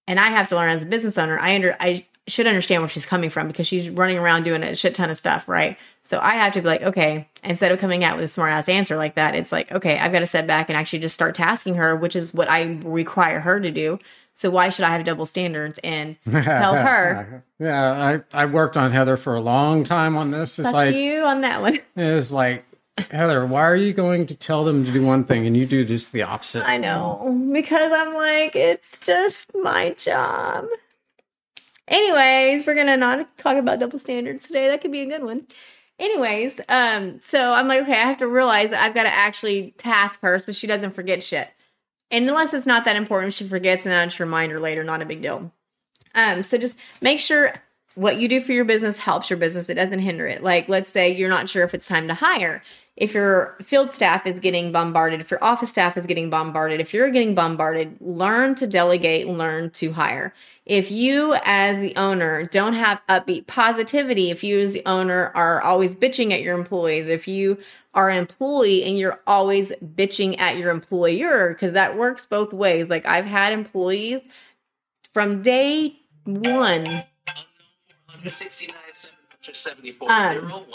And 0.07 0.19
I 0.19 0.29
have 0.29 0.49
to 0.49 0.55
learn 0.55 0.69
as 0.69 0.83
a 0.83 0.87
business 0.87 1.17
owner. 1.17 1.37
I 1.37 1.55
under 1.55 1.75
I 1.79 2.05
should 2.27 2.47
understand 2.47 2.81
where 2.81 2.89
she's 2.89 3.05
coming 3.05 3.29
from 3.29 3.47
because 3.47 3.67
she's 3.67 3.89
running 3.89 4.17
around 4.17 4.43
doing 4.43 4.63
a 4.63 4.75
shit 4.75 4.95
ton 4.95 5.09
of 5.09 5.17
stuff, 5.17 5.47
right? 5.47 5.77
So 6.03 6.19
I 6.19 6.31
have 6.35 6.53
to 6.53 6.61
be 6.61 6.67
like, 6.67 6.81
okay, 6.81 7.27
instead 7.43 7.71
of 7.71 7.79
coming 7.79 8.03
out 8.03 8.17
with 8.17 8.25
a 8.25 8.27
smart 8.27 8.51
ass 8.51 8.69
answer 8.69 8.97
like 8.97 9.15
that, 9.15 9.35
it's 9.35 9.51
like, 9.51 9.71
okay, 9.71 9.97
I've 9.97 10.11
got 10.11 10.19
to 10.19 10.25
step 10.25 10.45
back 10.47 10.69
and 10.69 10.77
actually 10.77 10.99
just 10.99 11.15
start 11.15 11.35
tasking 11.35 11.75
her, 11.75 11.95
which 11.95 12.15
is 12.15 12.33
what 12.33 12.49
I 12.49 12.79
require 12.83 13.39
her 13.39 13.59
to 13.59 13.71
do. 13.71 13.99
So 14.33 14.51
why 14.51 14.69
should 14.69 14.85
I 14.85 14.91
have 14.91 15.03
double 15.03 15.25
standards 15.25 15.79
and 15.83 16.17
tell 16.29 16.75
her? 16.75 17.43
yeah, 17.59 18.21
I, 18.33 18.41
I 18.43 18.45
worked 18.45 18.77
on 18.77 18.91
Heather 18.91 19.17
for 19.17 19.35
a 19.35 19.41
long 19.41 19.83
time 19.83 20.15
on 20.15 20.31
this. 20.31 20.59
It's 20.59 20.67
Fuck 20.67 20.73
like 20.73 20.95
you 20.95 21.21
on 21.21 21.41
that 21.41 21.61
one. 21.61 21.79
it's 21.95 22.31
like 22.31 22.63
Heather, 23.09 23.45
why 23.45 23.61
are 23.61 23.75
you 23.75 23.93
going 23.93 24.25
to 24.27 24.35
tell 24.35 24.63
them 24.65 24.85
to 24.85 24.91
do 24.91 25.03
one 25.03 25.23
thing 25.23 25.45
and 25.45 25.55
you 25.55 25.65
do 25.65 25.85
just 25.85 26.11
the 26.11 26.23
opposite? 26.23 26.67
I 26.67 26.77
know 26.77 27.49
because 27.53 27.91
I'm 27.91 28.13
like, 28.13 28.55
it's 28.55 28.97
just 28.99 29.51
my 29.55 29.91
job. 29.91 30.65
Anyways, 31.87 32.65
we're 32.65 32.75
gonna 32.75 32.97
not 32.97 33.37
talk 33.37 33.57
about 33.57 33.79
double 33.79 33.99
standards 33.99 34.47
today. 34.47 34.67
That 34.67 34.81
could 34.81 34.91
be 34.91 35.01
a 35.01 35.05
good 35.05 35.23
one. 35.23 35.47
Anyways, 35.99 36.61
um, 36.69 37.19
so 37.21 37.53
I'm 37.53 37.67
like, 37.67 37.81
okay, 37.81 37.93
I 37.93 38.05
have 38.05 38.19
to 38.19 38.27
realize 38.27 38.69
that 38.69 38.83
I've 38.83 38.93
got 38.93 39.03
to 39.03 39.13
actually 39.13 39.73
task 39.77 40.21
her 40.21 40.37
so 40.37 40.51
she 40.51 40.67
doesn't 40.67 40.93
forget 40.93 41.23
shit. 41.23 41.49
And 42.11 42.29
unless 42.29 42.53
it's 42.53 42.67
not 42.67 42.85
that 42.85 42.95
important, 42.95 43.33
she 43.33 43.47
forgets, 43.47 43.83
and 43.83 43.91
then 43.91 44.01
I 44.01 44.05
just 44.05 44.19
remind 44.19 44.51
her 44.51 44.59
later. 44.59 44.83
Not 44.83 45.01
a 45.01 45.05
big 45.05 45.21
deal. 45.21 45.51
Um, 46.13 46.43
so 46.43 46.57
just 46.57 46.77
make 47.01 47.19
sure 47.19 47.53
what 47.95 48.17
you 48.17 48.27
do 48.27 48.41
for 48.41 48.51
your 48.51 48.63
business 48.63 48.99
helps 48.99 49.29
your 49.29 49.37
business. 49.37 49.69
It 49.69 49.73
doesn't 49.73 49.99
hinder 49.99 50.27
it. 50.27 50.43
Like, 50.43 50.69
let's 50.69 50.87
say 50.87 51.09
you're 51.09 51.29
not 51.29 51.49
sure 51.49 51.63
if 51.63 51.73
it's 51.73 51.87
time 51.87 52.07
to 52.09 52.13
hire. 52.13 52.61
If 52.95 53.15
your 53.15 53.57
field 53.61 53.91
staff 53.91 54.27
is 54.27 54.39
getting 54.39 54.71
bombarded, 54.71 55.19
if 55.19 55.31
your 55.31 55.43
office 55.43 55.71
staff 55.71 55.97
is 55.97 56.05
getting 56.05 56.29
bombarded, 56.29 56.79
if 56.79 56.93
you're 56.93 57.09
getting 57.09 57.33
bombarded, 57.33 57.97
learn 57.99 58.53
to 58.55 58.67
delegate, 58.67 59.27
learn 59.27 59.71
to 59.71 59.93
hire. 59.93 60.33
If 60.67 60.91
you, 60.91 61.33
as 61.45 61.79
the 61.79 61.95
owner, 61.95 62.43
don't 62.43 62.73
have 62.73 62.99
upbeat 63.07 63.47
positivity, 63.47 64.31
if 64.31 64.43
you, 64.43 64.59
as 64.59 64.73
the 64.73 64.85
owner, 64.85 65.31
are 65.33 65.61
always 65.61 65.95
bitching 65.95 66.33
at 66.33 66.41
your 66.41 66.57
employees, 66.57 67.07
if 67.07 67.25
you 67.25 67.57
are 67.93 68.09
an 68.09 68.17
employee 68.17 68.83
and 68.83 68.97
you're 68.97 69.21
always 69.25 69.71
bitching 69.71 70.37
at 70.39 70.57
your 70.57 70.69
employer, 70.71 71.53
because 71.53 71.71
that 71.71 71.97
works 71.97 72.25
both 72.25 72.51
ways. 72.51 72.89
Like, 72.89 73.05
I've 73.05 73.23
had 73.23 73.53
employees 73.53 74.19
from 75.13 75.41
day 75.41 76.01
one. 76.25 76.83
169, 76.83 78.75
774, 78.91 80.11
Um, 80.11 80.65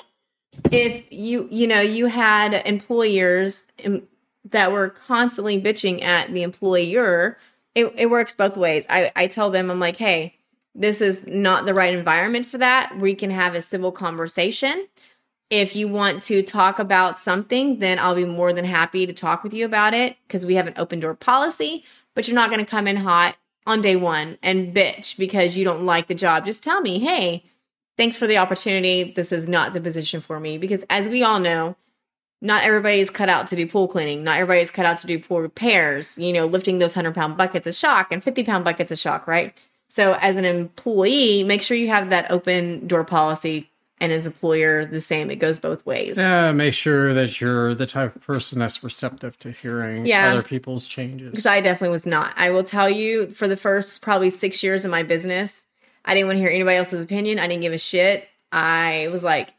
if 0.70 1.04
you 1.10 1.48
you 1.50 1.66
know 1.66 1.80
you 1.80 2.06
had 2.06 2.54
employers 2.66 3.66
um, 3.84 4.02
that 4.50 4.72
were 4.72 4.88
constantly 4.88 5.60
bitching 5.60 6.02
at 6.02 6.32
the 6.32 6.42
employer 6.42 7.36
it, 7.74 7.92
it 7.96 8.10
works 8.10 8.34
both 8.34 8.56
ways. 8.56 8.84
I, 8.88 9.12
I 9.16 9.26
tell 9.26 9.50
them 9.50 9.70
i'm 9.70 9.80
like 9.80 9.96
hey 9.96 10.36
this 10.74 11.00
is 11.00 11.26
not 11.26 11.66
the 11.66 11.74
right 11.74 11.92
environment 11.92 12.46
for 12.46 12.56
that. 12.56 12.98
We 12.98 13.14
can 13.14 13.30
have 13.30 13.54
a 13.54 13.60
civil 13.60 13.92
conversation. 13.92 14.88
If 15.50 15.76
you 15.76 15.86
want 15.86 16.22
to 16.24 16.42
talk 16.42 16.78
about 16.78 17.20
something 17.20 17.78
then 17.78 17.98
i'll 17.98 18.14
be 18.14 18.24
more 18.24 18.52
than 18.52 18.64
happy 18.64 19.06
to 19.06 19.12
talk 19.12 19.42
with 19.42 19.52
you 19.52 19.64
about 19.64 19.94
it 19.94 20.16
because 20.26 20.46
we 20.46 20.54
have 20.54 20.66
an 20.66 20.74
open 20.76 21.00
door 21.00 21.14
policy 21.14 21.84
but 22.14 22.26
you're 22.26 22.34
not 22.34 22.50
going 22.50 22.64
to 22.64 22.70
come 22.70 22.86
in 22.86 22.96
hot 22.96 23.36
on 23.66 23.80
day 23.80 23.96
one 23.96 24.38
and 24.42 24.74
bitch 24.74 25.16
because 25.16 25.56
you 25.56 25.64
don't 25.64 25.86
like 25.86 26.08
the 26.08 26.14
job. 26.14 26.44
Just 26.44 26.64
tell 26.64 26.80
me 26.80 26.98
hey 26.98 27.44
thanks 27.96 28.16
for 28.16 28.26
the 28.26 28.38
opportunity. 28.38 29.12
This 29.12 29.32
is 29.32 29.48
not 29.48 29.72
the 29.72 29.80
position 29.80 30.20
for 30.20 30.40
me 30.40 30.58
because, 30.58 30.84
as 30.90 31.08
we 31.08 31.22
all 31.22 31.38
know, 31.38 31.76
not 32.42 32.64
everybody's 32.64 33.08
cut 33.08 33.28
out 33.30 33.46
to 33.48 33.56
do 33.56 33.66
pool 33.66 33.88
cleaning. 33.88 34.24
Not 34.24 34.38
everybody's 34.38 34.70
cut 34.70 34.84
out 34.84 34.98
to 34.98 35.06
do 35.06 35.18
pool 35.18 35.40
repairs. 35.40 36.18
You 36.18 36.32
know, 36.32 36.44
lifting 36.44 36.78
those 36.78 36.94
100 36.94 37.14
pound 37.14 37.36
buckets 37.38 37.66
is 37.66 37.78
shock 37.78 38.12
and 38.12 38.22
50 38.22 38.42
pound 38.42 38.64
buckets 38.64 38.90
is 38.90 39.00
shock, 39.00 39.26
right? 39.26 39.56
So, 39.88 40.12
as 40.14 40.36
an 40.36 40.44
employee, 40.44 41.44
make 41.44 41.62
sure 41.62 41.76
you 41.76 41.88
have 41.88 42.10
that 42.10 42.30
open 42.30 42.86
door 42.88 43.04
policy. 43.04 43.68
And 44.00 44.10
as 44.10 44.26
employer, 44.26 44.84
the 44.84 45.00
same. 45.00 45.30
It 45.30 45.36
goes 45.36 45.60
both 45.60 45.86
ways. 45.86 46.18
Yeah, 46.18 46.50
make 46.50 46.74
sure 46.74 47.14
that 47.14 47.40
you're 47.40 47.72
the 47.76 47.86
type 47.86 48.16
of 48.16 48.22
person 48.22 48.58
that's 48.58 48.82
receptive 48.82 49.38
to 49.38 49.52
hearing 49.52 50.06
Yeah. 50.06 50.32
other 50.32 50.42
people's 50.42 50.88
changes. 50.88 51.30
Because 51.30 51.46
I 51.46 51.60
definitely 51.60 51.92
was 51.92 52.04
not. 52.04 52.32
I 52.36 52.50
will 52.50 52.64
tell 52.64 52.90
you, 52.90 53.28
for 53.28 53.46
the 53.46 53.56
first 53.56 54.02
probably 54.02 54.30
six 54.30 54.60
years 54.60 54.84
of 54.84 54.90
my 54.90 55.04
business, 55.04 55.66
I 56.04 56.14
didn't 56.14 56.26
want 56.26 56.38
to 56.38 56.40
hear 56.40 56.50
anybody 56.50 56.78
else's 56.78 57.04
opinion. 57.04 57.38
I 57.38 57.46
didn't 57.46 57.62
give 57.62 57.72
a 57.72 57.78
shit. 57.78 58.28
I 58.50 59.08
was 59.12 59.22
like, 59.22 59.50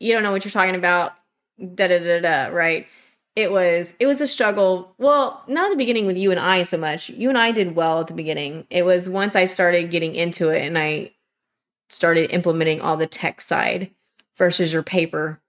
you 0.00 0.12
don't 0.12 0.24
know 0.24 0.32
what 0.32 0.44
you're 0.44 0.50
talking 0.50 0.74
about. 0.74 1.12
Da 1.58 1.88
da 1.88 1.98
da 1.98 2.20
da. 2.20 2.46
Right. 2.54 2.86
It 3.34 3.50
was 3.50 3.94
it 3.98 4.06
was 4.06 4.20
a 4.20 4.26
struggle. 4.26 4.94
Well, 4.98 5.42
not 5.48 5.66
at 5.66 5.70
the 5.70 5.76
beginning 5.76 6.06
with 6.06 6.18
you 6.18 6.30
and 6.30 6.40
I 6.40 6.64
so 6.64 6.76
much. 6.76 7.08
You 7.08 7.28
and 7.28 7.38
I 7.38 7.52
did 7.52 7.74
well 7.74 8.00
at 8.00 8.08
the 8.08 8.14
beginning. 8.14 8.66
It 8.68 8.84
was 8.84 9.08
once 9.08 9.34
I 9.34 9.46
started 9.46 9.90
getting 9.90 10.14
into 10.14 10.50
it 10.50 10.62
and 10.62 10.78
I 10.78 11.12
started 11.88 12.30
implementing 12.30 12.80
all 12.80 12.96
the 12.96 13.06
tech 13.06 13.40
side 13.40 13.90
versus 14.36 14.72
your 14.72 14.82
paper. 14.82 15.40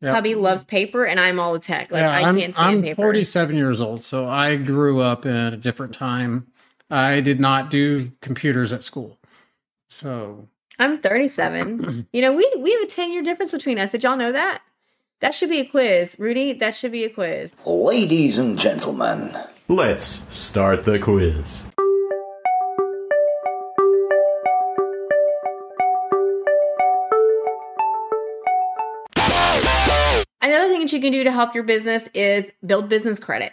Yep. 0.00 0.14
Hubby 0.14 0.34
loves 0.34 0.64
paper 0.64 1.04
and 1.04 1.20
I'm 1.20 1.38
all 1.38 1.52
the 1.52 1.60
tech. 1.60 1.92
Like 1.92 2.00
yeah, 2.00 2.10
I 2.10 2.28
I'm, 2.28 2.38
can't 2.38 2.52
stand 2.52 2.76
I'm 2.78 2.82
paper. 2.82 2.96
47 2.96 3.56
years 3.56 3.80
old, 3.80 4.02
so 4.02 4.28
I 4.28 4.56
grew 4.56 5.00
up 5.00 5.24
in 5.24 5.34
a 5.34 5.56
different 5.56 5.94
time. 5.94 6.48
I 6.90 7.20
did 7.20 7.40
not 7.40 7.70
do 7.70 8.12
computers 8.20 8.72
at 8.72 8.82
school. 8.82 9.18
So, 9.88 10.48
I'm 10.78 10.98
37. 10.98 12.06
you 12.12 12.20
know, 12.20 12.32
we 12.32 12.50
we 12.58 12.72
have 12.72 12.82
a 12.82 12.86
10 12.86 13.12
year 13.12 13.22
difference 13.22 13.52
between 13.52 13.78
us. 13.78 13.92
Did 13.92 14.02
y'all 14.02 14.16
know 14.16 14.32
that? 14.32 14.62
That 15.22 15.36
should 15.36 15.50
be 15.50 15.60
a 15.60 15.64
quiz, 15.64 16.16
Rudy. 16.18 16.52
That 16.52 16.74
should 16.74 16.90
be 16.90 17.04
a 17.04 17.08
quiz. 17.08 17.54
Ladies 17.64 18.38
and 18.38 18.58
gentlemen, 18.58 19.32
Let's 19.68 20.26
start 20.36 20.84
the 20.84 20.98
quiz. 20.98 21.62
Another 30.42 30.66
thing 30.66 30.80
that 30.80 30.92
you 30.92 31.00
can 31.00 31.12
do 31.12 31.22
to 31.22 31.30
help 31.30 31.54
your 31.54 31.62
business 31.62 32.08
is 32.12 32.50
build 32.66 32.88
business 32.88 33.20
credit. 33.20 33.52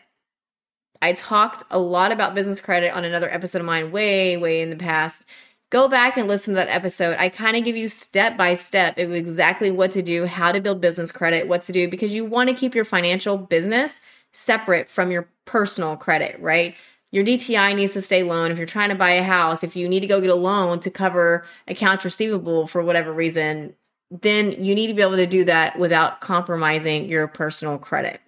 I 1.04 1.14
talked 1.14 1.64
a 1.70 1.78
lot 1.78 2.12
about 2.12 2.34
business 2.34 2.60
credit 2.60 2.96
on 2.96 3.06
another 3.06 3.32
episode 3.32 3.60
of 3.60 3.66
mine 3.66 3.92
way, 3.92 4.38
way 4.38 4.64
in 4.64 4.72
the 4.72 4.76
past. 4.76 5.24
Go 5.70 5.88
back 5.88 6.18
and 6.18 6.28
listen 6.28 6.56
to 6.56 6.56
that 6.56 6.70
episode. 6.70 7.16
I 7.20 7.30
kind 7.30 7.56
of 7.56 7.64
give 7.64 7.78
you 7.78 7.88
step 7.88 8.36
by 8.36 8.56
step 8.56 8.98
of 8.98 9.14
exactly 9.14 9.70
what 9.70 9.92
to 9.92 10.02
do, 10.02 10.26
how 10.26 10.52
to 10.52 10.62
build 10.62 10.82
business 10.82 11.12
credit, 11.12 11.48
what 11.48 11.62
to 11.64 11.72
do, 11.72 11.88
because 11.88 12.14
you 12.14 12.26
want 12.26 12.50
to 12.50 12.56
keep 12.56 12.74
your 12.74 12.86
financial 12.86 13.38
business 13.38 14.02
separate 14.32 14.90
from 14.90 15.12
your 15.12 15.30
personal 15.46 15.96
credit, 15.96 16.40
right? 16.40 16.76
Your 17.12 17.24
DTI 17.24 17.76
needs 17.76 17.94
to 17.94 18.02
stay 18.02 18.24
loan. 18.24 18.52
If 18.52 18.58
you're 18.58 18.68
trying 18.68 18.90
to 18.90 18.96
buy 18.96 19.12
a 19.12 19.24
house, 19.24 19.64
if 19.64 19.76
you 19.76 19.88
need 19.88 20.00
to 20.00 20.08
go 20.08 20.22
get 20.22 20.32
a 20.32 20.36
loan 20.36 20.80
to 20.82 20.92
cover 20.92 21.46
accounts 21.68 22.06
receivable 22.06 22.66
for 22.66 22.84
whatever 22.84 23.12
reason, 23.14 23.76
then 24.10 24.64
you 24.64 24.74
need 24.74 24.88
to 24.88 24.94
be 24.96 25.04
able 25.04 25.18
to 25.18 25.28
do 25.28 25.44
that 25.46 25.78
without 25.78 26.20
compromising 26.20 27.10
your 27.10 27.28
personal 27.28 27.78
credit. 27.78 28.22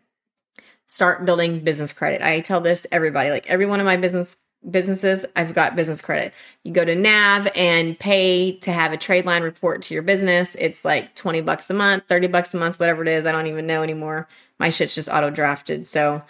Start 0.88 1.25
building 1.25 1.63
business 1.63 1.93
credit. 1.93 2.21
I 2.21 2.41
tell 2.41 2.62
this 2.62 2.86
everybody, 2.91 3.32
like 3.32 3.47
every 3.47 3.65
one 3.65 3.80
of 3.80 3.86
my 3.86 3.97
business 3.97 4.38
businesses, 4.69 5.26
I've 5.36 5.54
got 5.54 5.76
business 5.76 6.02
credit. 6.02 6.34
You 6.63 6.71
go 6.71 6.86
to 6.86 6.95
NAV 6.95 7.50
and 7.56 7.97
pay 7.97 8.58
to 8.60 8.71
have 8.71 8.93
a 8.93 8.97
trade 8.97 9.26
line 9.26 9.43
report 9.43 9.82
to 9.84 9.93
your 9.93 10.04
business. 10.04 10.56
It's 10.56 10.86
like 10.86 11.15
20 11.15 11.41
bucks 11.41 11.69
a 11.69 11.74
month, 11.74 12.04
30 12.08 12.28
bucks 12.28 12.54
a 12.54 12.58
month, 12.58 12.80
whatever 12.80 13.02
it 13.02 13.08
is. 13.08 13.26
I 13.26 13.32
don't 13.32 13.47
even 13.47 13.65
know 13.65 13.82
anymore. 13.82 14.28
My 14.60 14.69
shit's 14.69 14.95
just 14.95 15.10
auto 15.10 15.30
drafted. 15.30 15.88
So 15.88 16.21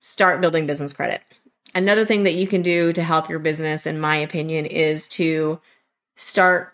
start 0.00 0.40
building 0.40 0.66
business 0.66 0.92
credit. 0.92 1.20
Another 1.74 2.06
thing 2.06 2.22
that 2.22 2.34
you 2.34 2.46
can 2.46 2.62
do 2.62 2.92
to 2.92 3.02
help 3.02 3.28
your 3.28 3.40
business, 3.40 3.84
in 3.84 4.00
my 4.00 4.16
opinion, 4.16 4.64
is 4.64 5.08
to 5.08 5.60
start 6.16 6.72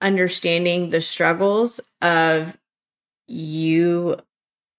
understanding 0.00 0.90
the 0.90 1.00
struggles 1.00 1.80
of 2.02 2.56
you 3.26 4.16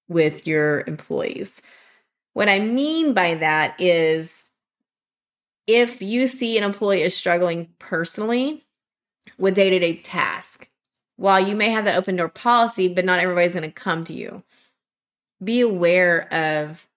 with 0.10 0.46
your 0.46 0.84
employees. 0.86 1.62
What 2.34 2.50
I 2.50 2.60
mean 2.60 3.14
by 3.14 3.36
that 3.36 3.80
is 3.80 4.51
if 5.68 6.02
you 6.02 6.28
see 6.28 6.58
an 6.58 6.64
employee 6.64 7.04
is 7.04 7.16
struggling 7.16 7.70
personally 7.80 8.66
with 9.38 9.56
day 9.56 9.70
to 9.70 9.80
day 9.80 9.98
task, 9.98 10.70
while 11.18 11.40
you 11.40 11.56
may 11.56 11.70
have 11.70 11.86
that 11.86 11.98
open 11.98 12.16
door 12.16 12.30
policy, 12.30 12.88
but 12.88 13.06
not 13.06 13.20
everybody's 13.20 13.54
going 13.54 13.64
to 13.64 13.72
come 13.72 14.04
to 14.06 14.14
you, 14.14 14.44
be 15.44 15.62
aware 15.62 16.32
of 16.34 16.88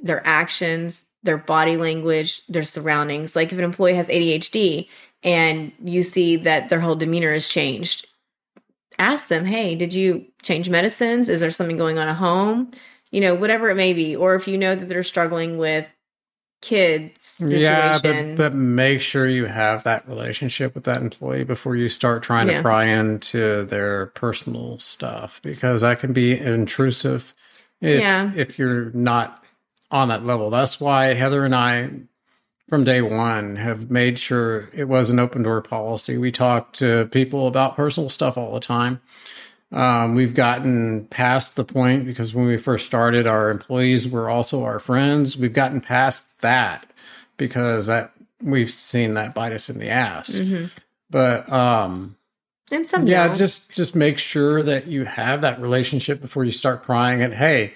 their 0.00 0.24
actions, 0.26 1.06
their 1.22 1.38
body 1.38 1.76
language, 1.76 2.46
their 2.46 2.62
surroundings. 2.62 3.34
Like 3.34 3.52
if 3.52 3.58
an 3.58 3.64
employee 3.64 3.94
has 3.94 4.08
ADHD 4.08 4.88
and 5.22 5.72
you 5.82 6.02
see 6.02 6.36
that 6.36 6.68
their 6.68 6.80
whole 6.80 6.96
demeanor 6.96 7.32
has 7.32 7.48
changed, 7.48 8.06
ask 8.98 9.28
them, 9.28 9.44
hey, 9.44 9.74
did 9.74 9.94
you 9.94 10.26
change 10.42 10.68
medicines? 10.68 11.28
Is 11.28 11.40
there 11.40 11.50
something 11.50 11.76
going 11.76 11.98
on 11.98 12.08
at 12.08 12.16
home? 12.16 12.70
You 13.10 13.20
know, 13.20 13.34
whatever 13.34 13.70
it 13.70 13.76
may 13.76 13.92
be. 13.92 14.14
Or 14.14 14.34
if 14.34 14.46
you 14.46 14.58
know 14.58 14.74
that 14.74 14.88
they're 14.88 15.02
struggling 15.02 15.56
with 15.56 15.86
kids 16.60 17.26
situation. 17.26 17.60
Yeah, 17.60 17.98
but, 18.02 18.36
but 18.36 18.54
make 18.54 19.00
sure 19.00 19.26
you 19.28 19.44
have 19.46 19.84
that 19.84 20.08
relationship 20.08 20.74
with 20.74 20.84
that 20.84 20.98
employee 20.98 21.44
before 21.44 21.76
you 21.76 21.88
start 21.88 22.22
trying 22.22 22.48
Yeah. 22.48 22.56
to 22.58 22.62
pry 22.62 22.84
into 22.84 23.64
their 23.64 24.06
personal 24.06 24.78
stuff 24.78 25.40
because 25.42 25.82
that 25.82 26.00
can 26.00 26.12
be 26.12 26.38
intrusive 26.38 27.34
if, 27.80 28.00
Yeah. 28.00 28.32
if 28.34 28.58
you're 28.58 28.90
not 28.92 29.44
on 29.90 30.08
that 30.08 30.24
level. 30.24 30.48
That's 30.50 30.80
why 30.80 31.06
Heather 31.14 31.44
and 31.44 31.54
I, 31.54 31.90
from 32.68 32.82
day 32.84 33.02
one, 33.02 33.56
have 33.56 33.90
made 33.90 34.18
sure 34.18 34.70
it 34.72 34.88
was 34.88 35.10
an 35.10 35.18
open 35.18 35.42
door 35.42 35.60
policy. 35.60 36.16
We 36.16 36.32
talk 36.32 36.72
to 36.74 37.06
people 37.12 37.46
about 37.46 37.76
personal 37.76 38.08
stuff 38.08 38.38
all 38.38 38.54
the 38.54 38.60
time. 38.60 39.02
Um, 39.74 40.14
we've 40.14 40.34
gotten 40.34 41.06
past 41.06 41.56
the 41.56 41.64
point 41.64 42.06
because 42.06 42.32
when 42.32 42.46
we 42.46 42.56
first 42.56 42.86
started, 42.86 43.26
our 43.26 43.50
employees 43.50 44.08
were 44.08 44.30
also 44.30 44.62
our 44.62 44.78
friends. 44.78 45.36
We've 45.36 45.52
gotten 45.52 45.80
past 45.80 46.40
that 46.42 46.86
because 47.36 47.88
that 47.88 48.12
we've 48.40 48.70
seen 48.70 49.14
that 49.14 49.34
bite 49.34 49.52
us 49.52 49.68
in 49.68 49.80
the 49.80 49.88
ass. 49.88 50.38
But 51.10 51.52
um, 51.52 52.16
and 52.70 52.86
some 52.86 53.08
yeah, 53.08 53.26
don't. 53.26 53.36
just 53.36 53.72
just 53.72 53.96
make 53.96 54.18
sure 54.18 54.62
that 54.62 54.86
you 54.86 55.06
have 55.06 55.40
that 55.40 55.60
relationship 55.60 56.20
before 56.20 56.44
you 56.44 56.52
start 56.52 56.84
crying. 56.84 57.20
And 57.20 57.34
hey, 57.34 57.74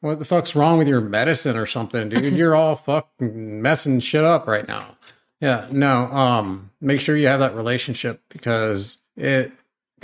what 0.00 0.20
the 0.20 0.24
fuck's 0.24 0.54
wrong 0.54 0.78
with 0.78 0.86
your 0.86 1.00
medicine 1.00 1.56
or 1.56 1.66
something, 1.66 2.10
dude? 2.10 2.32
You're 2.36 2.54
all 2.54 2.76
fucking 2.76 3.60
messing 3.60 3.98
shit 3.98 4.24
up 4.24 4.46
right 4.46 4.68
now. 4.68 4.96
Yeah, 5.40 5.66
no. 5.72 6.04
Um, 6.12 6.70
make 6.80 7.00
sure 7.00 7.16
you 7.16 7.26
have 7.26 7.40
that 7.40 7.56
relationship 7.56 8.22
because 8.28 8.98
it 9.16 9.50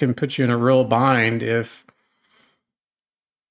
can 0.00 0.14
put 0.14 0.36
you 0.36 0.44
in 0.44 0.50
a 0.50 0.56
real 0.56 0.82
bind 0.82 1.42
if, 1.42 1.84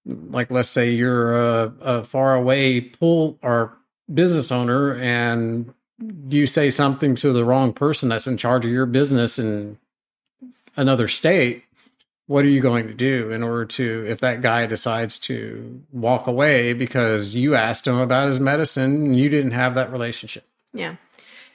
like, 0.06 0.52
let's 0.52 0.70
say 0.70 0.92
you're 0.92 1.40
a, 1.40 1.74
a 1.80 2.04
far 2.04 2.36
away 2.36 2.82
pool 2.82 3.38
or 3.42 3.78
business 4.14 4.52
owner 4.52 4.96
and 4.96 5.74
you 6.30 6.48
say 6.48 6.72
something 6.72 7.16
to 7.16 7.32
the 7.32 7.46
wrong 7.46 7.72
person 7.72 8.10
that's 8.10 8.28
in 8.28 8.38
charge 8.38 8.66
of 8.66 8.72
your 8.72 8.86
business 8.86 9.38
in 9.38 9.78
another 10.76 11.08
state 11.08 11.64
what 12.28 12.46
are 12.46 12.50
you 12.50 12.62
going 12.62 12.88
to 12.88 12.94
do 12.94 13.32
in 13.32 13.44
order 13.44 13.66
to 13.66 14.06
if 14.08 14.20
that 14.20 14.42
guy 14.42 14.66
decides 14.66 15.20
to 15.20 15.82
walk 15.92 16.26
away 16.28 16.74
because 16.74 17.36
you 17.36 17.54
asked 17.54 17.86
him 17.86 17.98
about 17.98 18.28
his 18.28 18.40
medicine 18.40 19.04
and 19.06 19.18
you 19.18 19.30
didn't 19.30 19.52
have 19.52 19.76
that 19.76 19.92
relationship 19.92 20.46
Yeah. 20.74 20.96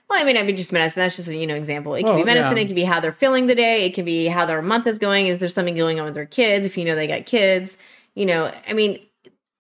Well, 0.09 0.21
I 0.21 0.25
mean, 0.25 0.37
I 0.37 0.43
mean, 0.43 0.57
just 0.57 0.73
medicine. 0.73 1.01
That's 1.01 1.17
just 1.17 1.29
a 1.29 1.37
you 1.37 1.47
know 1.47 1.55
example. 1.55 1.95
It 1.95 2.05
can 2.05 2.17
be 2.17 2.25
medicine. 2.25 2.57
yeah. 2.57 2.63
It 2.63 2.67
can 2.67 2.75
be 2.75 2.85
how 2.85 3.01
they're 3.01 3.13
feeling 3.13 3.47
the 3.47 3.55
day. 3.55 3.87
It 3.87 3.95
can 3.95 4.05
be 4.05 4.27
how 4.27 4.47
their 4.47 4.63
month 4.63 4.87
is 4.87 4.99
going. 4.99 5.27
Is 5.27 5.41
there 5.41 5.49
something 5.49 5.75
going 5.75 5.99
on 5.99 6.05
with 6.05 6.15
their 6.15 6.27
kids? 6.27 6.67
If 6.67 6.77
you 6.77 6.85
know 6.85 6.95
they 6.95 7.07
got 7.07 7.27
kids, 7.27 7.79
you 8.15 8.27
know, 8.27 8.53
I 8.69 8.73
mean, 8.75 9.01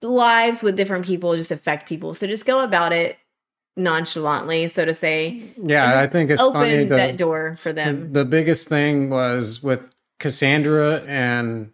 lives 0.03 0.63
with 0.63 0.77
different 0.77 1.07
people 1.07 1.35
just 1.35 1.51
affect 1.51 1.89
people. 1.89 2.15
So 2.15 2.27
just 2.27 2.47
go 2.47 2.63
about 2.63 2.93
it 2.93 3.19
nonchalantly, 3.77 4.69
so 4.69 4.85
to 4.85 4.95
say. 4.95 5.43
yeah 5.57 6.01
i 6.01 6.07
think 6.07 6.31
it's 6.31 6.41
open 6.41 6.61
funny 6.61 6.85
that 6.85 7.13
the, 7.13 7.17
door 7.17 7.57
for 7.59 7.73
them. 7.73 8.13
the 8.13 8.25
biggest 8.25 8.69
thing 8.69 9.11
was 9.11 9.63
with 9.63 9.91
cassandra 10.21 11.03
and 11.07 11.73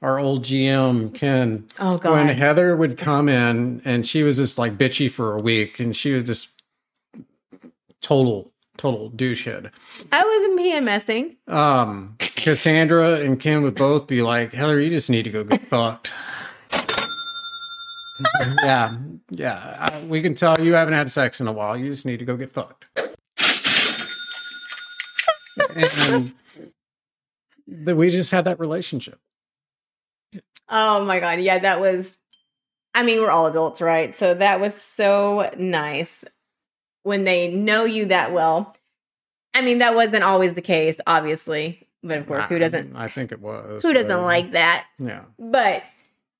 our 0.00 0.18
old 0.18 0.44
gm 0.44 1.14
ken 1.14 1.68
oh 1.78 1.98
God. 1.98 2.12
when 2.12 2.28
heather 2.28 2.74
would 2.74 2.96
come 2.96 3.28
in 3.28 3.82
and 3.84 4.06
she 4.06 4.22
was 4.22 4.38
just 4.38 4.56
like 4.56 4.78
bitchy 4.78 5.10
for 5.10 5.36
a 5.36 5.40
week 5.40 5.78
and 5.78 5.94
she 5.94 6.12
was 6.12 6.24
just 6.24 6.61
total 8.02 8.52
total 8.76 9.10
douchehead 9.10 9.70
I 10.10 10.24
wasn't 10.24 10.60
PMSing. 10.60 11.36
um 11.52 12.16
cassandra 12.18 13.20
and 13.20 13.38
Kim 13.40 13.62
would 13.62 13.74
both 13.74 14.06
be 14.06 14.22
like 14.22 14.52
heather 14.52 14.80
you 14.80 14.90
just 14.90 15.10
need 15.10 15.22
to 15.24 15.30
go 15.30 15.44
get 15.44 15.66
fucked. 15.68 16.10
Yeah 18.62 18.96
yeah. 19.32 19.88
I, 19.90 20.00
we 20.04 20.20
can 20.22 20.34
tell 20.34 20.60
you 20.60 20.74
haven't 20.74 20.94
had 20.94 21.10
sex 21.10 21.40
in 21.40 21.48
a 21.48 21.52
while. 21.52 21.76
You 21.76 21.88
just 21.90 22.06
need 22.06 22.18
to 22.18 22.24
go 22.24 22.36
get 22.36 22.50
fucked. 22.50 22.86
And 25.74 26.32
but 27.66 27.96
we 27.96 28.10
just 28.10 28.30
had 28.30 28.44
that 28.44 28.60
relationship. 28.60 29.18
Oh 30.68 31.04
my 31.04 31.20
god, 31.20 31.40
yeah, 31.40 31.58
that 31.58 31.80
was. 31.80 32.18
I 32.94 33.02
mean, 33.04 33.20
we're 33.20 33.30
all 33.30 33.46
adults, 33.46 33.80
right? 33.80 34.12
So 34.12 34.34
that 34.34 34.60
was 34.60 34.74
so 34.74 35.50
nice 35.56 36.24
when 37.02 37.24
they 37.24 37.48
know 37.48 37.84
you 37.84 38.06
that 38.06 38.32
well. 38.32 38.76
I 39.54 39.60
mean, 39.62 39.78
that 39.78 39.94
wasn't 39.94 40.24
always 40.24 40.54
the 40.54 40.62
case, 40.62 40.96
obviously, 41.06 41.86
but 42.02 42.18
of 42.18 42.26
course, 42.26 42.46
who 42.48 42.58
doesn't? 42.58 42.96
i 42.96 43.08
think 43.08 43.32
it 43.32 43.40
was 43.40 43.82
Who 43.82 43.92
doesn't 43.92 44.22
like 44.22 44.52
that? 44.52 44.86
yeah 44.98 45.22
But 45.38 45.86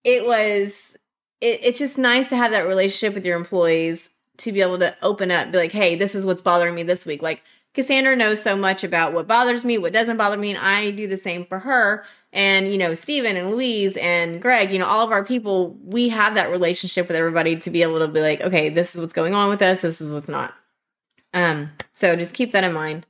it 0.05 0.27
was. 0.27 0.97
It, 1.41 1.61
it's 1.63 1.79
just 1.79 1.99
nice 1.99 2.29
to 2.29 2.37
have 2.37 2.53
that 2.53 2.67
relationship 2.67 3.15
with 3.15 3.27
your 3.27 3.37
employees 3.37 4.09
to 4.39 4.53
be 4.53 4.63
able 4.63 4.79
to 4.79 4.97
open 5.03 5.31
up, 5.31 5.53
be 5.53 5.59
like, 5.59 5.73
"Hey, 5.73 5.95
this 5.97 6.15
is 6.15 6.25
what's 6.25 6.41
bothering 6.43 6.75
me 6.75 6.83
this 6.85 7.05
week." 7.05 7.21
Like 7.23 7.43
Cassandra 7.75 8.17
knows 8.17 8.43
so 8.43 8.57
much 8.57 8.83
about 8.85 9.13
what 9.13 9.27
bothers 9.29 9.65
me, 9.65 9.79
what 9.79 9.93
doesn't 9.93 10.17
bother 10.17 10.37
me, 10.37 10.51
and 10.51 10.59
I 10.59 10.91
do 10.91 11.07
the 11.07 11.17
same 11.17 11.45
for 11.45 11.59
her. 11.61 12.05
And 12.33 12.73
you 12.73 12.79
know, 12.79 12.95
Stephen 12.95 13.37
and 13.37 13.51
Louise 13.51 13.97
and 13.97 14.41
Greg, 14.41 14.71
you 14.71 14.79
know, 14.79 14.87
all 14.87 15.05
of 15.05 15.13
our 15.13 15.25
people, 15.25 15.77
we 15.85 16.09
have 16.09 16.35
that 16.35 16.51
relationship 16.51 17.09
with 17.09 17.17
everybody 17.17 17.57
to 17.57 17.71
be 17.71 17.83
able 17.83 17.99
to 17.99 18.09
be 18.09 18.21
like, 18.21 18.41
okay, 18.41 18.71
this 18.71 18.95
is 18.95 19.01
what's 19.01 19.13
going 19.13 19.35
on 19.35 19.51
with 19.51 19.61
us, 19.63 19.83
this 19.83 20.01
is 20.01 20.13
what's 20.13 20.29
not. 20.29 20.55
Um, 21.35 21.71
so 21.95 22.17
just 22.17 22.35
keep 22.35 22.53
that 22.53 22.65
in 22.65 22.73
mind. 22.73 23.07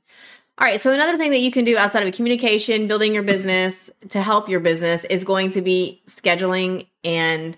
All 0.57 0.67
right, 0.67 0.79
so 0.79 0.91
another 0.91 1.17
thing 1.17 1.31
that 1.31 1.39
you 1.39 1.51
can 1.51 1.65
do 1.65 1.77
outside 1.77 2.05
of 2.05 2.13
communication, 2.13 2.87
building 2.87 3.13
your 3.13 3.23
business 3.23 3.89
to 4.09 4.21
help 4.21 4.49
your 4.49 4.59
business 4.59 5.03
is 5.05 5.23
going 5.23 5.49
to 5.51 5.61
be 5.61 6.03
scheduling 6.07 6.87
and 7.03 7.57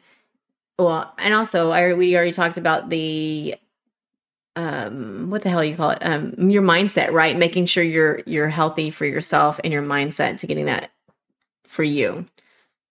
well, 0.78 1.13
and 1.17 1.34
also 1.34 1.71
I 1.71 1.93
we 1.93 2.15
already 2.15 2.32
talked 2.32 2.58
about 2.58 2.89
the 2.89 3.56
um 4.56 5.30
what 5.30 5.41
the 5.41 5.49
hell 5.49 5.63
you 5.63 5.75
call 5.75 5.89
it 5.91 5.99
um 6.01 6.49
your 6.49 6.63
mindset 6.63 7.12
right 7.12 7.36
making 7.38 7.65
sure 7.65 7.84
you're 7.84 8.21
you're 8.25 8.47
healthy 8.47 8.89
for 8.89 9.06
yourself 9.06 9.60
and 9.63 9.73
your 9.73 9.84
mindset 9.84 10.39
to 10.39 10.47
getting 10.47 10.65
that 10.65 10.91
for 11.67 11.84
you. 11.84 12.25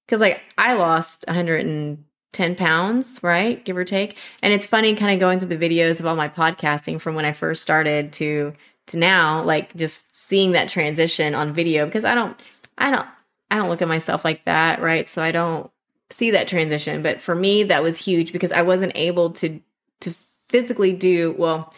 Because 0.06 0.20
like 0.20 0.40
i 0.58 0.74
lost 0.74 1.24
110 1.26 2.54
pounds 2.56 3.20
right? 3.22 3.64
Give 3.64 3.76
or 3.76 3.84
take. 3.84 4.18
And 4.42 4.52
it's 4.52 4.66
funny 4.66 4.94
kind 4.96 5.12
of 5.12 5.20
going 5.20 5.38
through 5.38 5.56
the 5.56 5.68
videos 5.68 6.00
of 6.00 6.06
all 6.06 6.16
my 6.16 6.28
podcasting 6.28 7.00
from 7.00 7.14
when 7.14 7.24
i 7.24 7.32
first 7.32 7.62
started 7.62 8.12
to 8.14 8.52
to 8.87 8.96
now 8.96 9.42
like 9.42 9.74
just 9.76 10.14
seeing 10.14 10.52
that 10.52 10.68
transition 10.68 11.34
on 11.34 11.54
video 11.54 11.87
because 11.87 12.04
i 12.04 12.14
don't 12.14 12.38
i 12.76 12.90
don't 12.90 13.06
i 13.50 13.56
don't 13.56 13.70
look 13.70 13.80
at 13.80 13.88
myself 13.88 14.24
like 14.24 14.44
that 14.44 14.80
right? 14.80 15.08
So 15.08 15.22
i 15.22 15.32
don't 15.32 15.70
see 16.10 16.32
that 16.32 16.48
transition. 16.48 17.02
But 17.02 17.20
for 17.20 17.34
me 17.34 17.64
that 17.64 17.82
was 17.82 17.98
huge 17.98 18.32
because 18.32 18.52
i 18.52 18.62
wasn't 18.62 18.92
able 18.94 19.30
to 19.32 19.60
to 20.00 20.14
physically 20.46 20.92
do 20.92 21.34
well 21.38 21.72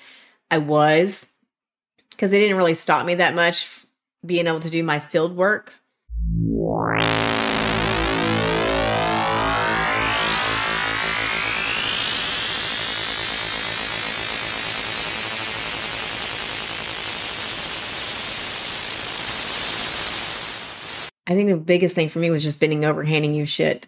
i 0.51 0.59
was 0.59 1.31
because 2.11 2.33
it 2.33 2.39
didn't 2.39 2.57
really 2.57 2.75
stop 2.75 3.07
me 3.07 3.15
that 3.17 3.35
much 3.35 3.85
being 4.25 4.47
able 4.47 4.61
to 4.61 4.71
do 4.71 4.83
my 4.83 4.99
field 4.99 5.37
work 5.37 5.73
I 21.29 21.35
think 21.35 21.51
the 21.51 21.57
biggest 21.57 21.95
thing 21.95 22.09
for 22.09 22.19
me 22.21 22.31
was 22.31 22.43
just 22.43 22.61
bending 22.61 22.85
over, 22.85 23.03
handing 23.03 23.35
you 23.35 23.47
shit. 23.47 23.87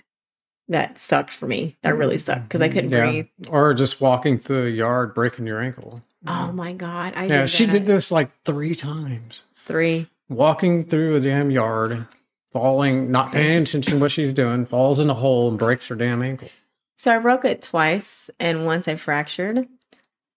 That 0.69 0.99
sucked 0.99 1.31
for 1.31 1.47
me. 1.47 1.77
That 1.83 1.97
really 1.97 2.19
sucked 2.19 2.43
because 2.43 2.61
I 2.61 2.69
mm-hmm. 2.69 2.75
couldn't 2.75 2.91
Yeah. 2.91 3.11
breathe. 3.11 3.27
or 3.49 3.73
just 3.75 4.01
walking 4.01 4.39
through 4.39 4.67
a 4.67 4.71
yard 4.71 5.15
breaking 5.15 5.47
your 5.47 5.63
ankle 5.63 6.03
Oh 6.27 6.51
my 6.53 6.73
god! 6.73 7.13
I 7.17 7.27
yeah 7.27 7.41
did 7.43 7.51
she 7.51 7.65
did 7.65 7.87
this 7.87 8.11
like 8.11 8.31
three 8.45 8.75
times 8.75 9.45
three. 9.67 10.09
walking 10.29 10.85
through 10.85 11.15
a 11.15 11.21
damn 11.21 11.51
yard, 11.51 12.07
falling, 12.53 13.11
not 13.11 13.33
paying 13.33 13.63
attention 13.63 13.95
to 13.95 13.99
what 13.99 14.11
she's 14.11 14.35
doing, 14.35 14.67
falls 14.67 14.99
in 14.99 15.11
a 15.11 15.15
hole 15.15 15.49
and 15.49 15.59
breaks 15.59 15.89
her 15.89 15.95
damn 15.95 16.23
ankle. 16.23 16.49
So 16.97 17.15
I 17.15 17.19
broke 17.19 17.45
it 17.45 17.63
twice, 17.63 18.31
and 18.41 18.67
once 18.67 18.89
I 18.89 18.97
fractured. 18.97 19.69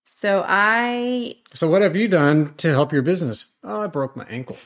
So 0.04 0.46
I 0.48 1.36
So 1.54 1.70
what 1.70 1.82
have 1.82 1.96
you 1.96 2.08
done 2.08 2.54
to 2.58 2.70
help 2.70 2.92
your 2.92 3.02
business? 3.02 3.54
Oh, 3.64 3.82
I 3.82 3.88
broke 3.88 4.16
my 4.16 4.26
ankle. 4.26 4.58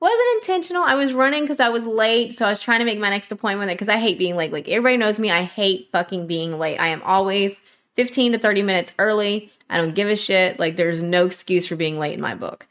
wasn't 0.00 0.28
intentional. 0.34 0.82
I 0.82 0.96
was 0.96 1.12
running 1.12 1.42
because 1.42 1.60
I 1.60 1.68
was 1.68 1.86
late, 1.86 2.34
so 2.34 2.44
I 2.44 2.50
was 2.50 2.60
trying 2.60 2.80
to 2.80 2.84
make 2.84 2.98
my 2.98 3.10
next 3.10 3.32
appointment 3.32 3.70
because 3.70 3.88
I 3.88 3.96
hate 3.96 4.18
being 4.18 4.36
late. 4.36 4.52
Like 4.52 4.68
everybody 4.68 4.96
knows 4.96 5.18
me, 5.18 5.30
I 5.30 5.44
hate 5.44 5.88
fucking 5.92 6.26
being 6.26 6.58
late. 6.58 6.78
I 6.78 6.88
am 6.88 7.02
always 7.02 7.60
fifteen 7.96 8.32
to 8.32 8.38
thirty 8.38 8.62
minutes 8.62 8.92
early. 8.98 9.50
I 9.70 9.78
don't 9.78 9.94
give 9.94 10.08
a 10.08 10.16
shit. 10.16 10.58
Like 10.58 10.76
there's 10.76 11.00
no 11.00 11.24
excuse 11.24 11.66
for 11.66 11.76
being 11.76 11.98
late 11.98 12.14
in 12.14 12.20
my 12.20 12.34
book. 12.34 12.66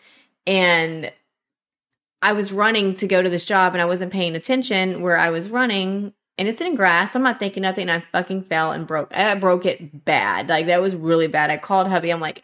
And 0.46 1.12
I 2.22 2.34
was 2.34 2.52
running 2.52 2.96
to 2.96 3.08
go 3.08 3.22
to 3.22 3.30
this 3.30 3.46
job, 3.46 3.74
and 3.74 3.82
I 3.82 3.86
wasn't 3.86 4.12
paying 4.12 4.36
attention 4.36 5.02
where 5.02 5.18
I 5.18 5.30
was 5.30 5.50
running. 5.50 6.14
And 6.38 6.48
it's 6.48 6.62
in 6.62 6.76
grass. 6.76 7.16
I'm 7.16 7.24
not 7.24 7.40
thinking 7.40 7.64
nothing. 7.64 7.90
I 7.90 8.04
fucking 8.14 8.44
fell 8.44 8.72
and 8.72 8.88
broke. 8.88 9.16
I 9.16 9.36
broke 9.36 9.66
it 9.66 10.06
bad. 10.06 10.48
Like 10.48 10.68
that 10.68 10.82
was 10.82 10.96
really 10.96 11.28
bad. 11.28 11.50
I 11.50 11.58
called 11.58 11.88
hubby. 11.88 12.12
I'm 12.12 12.22
like, 12.22 12.44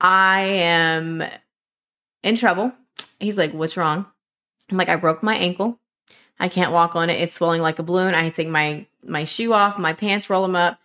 I 0.00 0.42
am 0.42 1.24
in 2.22 2.36
trouble. 2.36 2.72
He's 3.18 3.38
like, 3.38 3.52
What's 3.52 3.76
wrong? 3.78 4.06
I'm 4.70 4.76
like, 4.76 4.90
I 4.90 4.96
broke 4.96 5.22
my 5.22 5.36
ankle. 5.36 5.80
I 6.38 6.48
can't 6.48 6.72
walk 6.72 6.94
on 6.96 7.10
it. 7.10 7.20
It's 7.20 7.32
swelling 7.32 7.62
like 7.62 7.78
a 7.78 7.82
balloon. 7.82 8.14
I 8.14 8.22
had 8.22 8.34
to 8.34 8.42
take 8.42 8.50
my 8.50 8.86
my 9.02 9.24
shoe 9.24 9.52
off, 9.52 9.78
my 9.78 9.92
pants, 9.92 10.28
roll 10.28 10.42
them 10.42 10.56
up. 10.56 10.78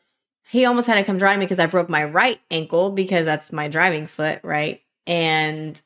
he 0.50 0.66
almost 0.66 0.88
had 0.88 0.96
to 0.96 1.04
come 1.04 1.18
drive 1.18 1.40
me 1.40 1.46
because 1.46 1.60
I 1.60 1.66
broke 1.66 1.90
my 1.90 2.06
right 2.06 2.40
ankle 2.50 2.92
because 2.92 3.26
that's 3.26 3.52
my 3.52 3.68
driving 3.68 4.08
foot, 4.08 4.40
right? 4.44 4.82
And 5.06 5.82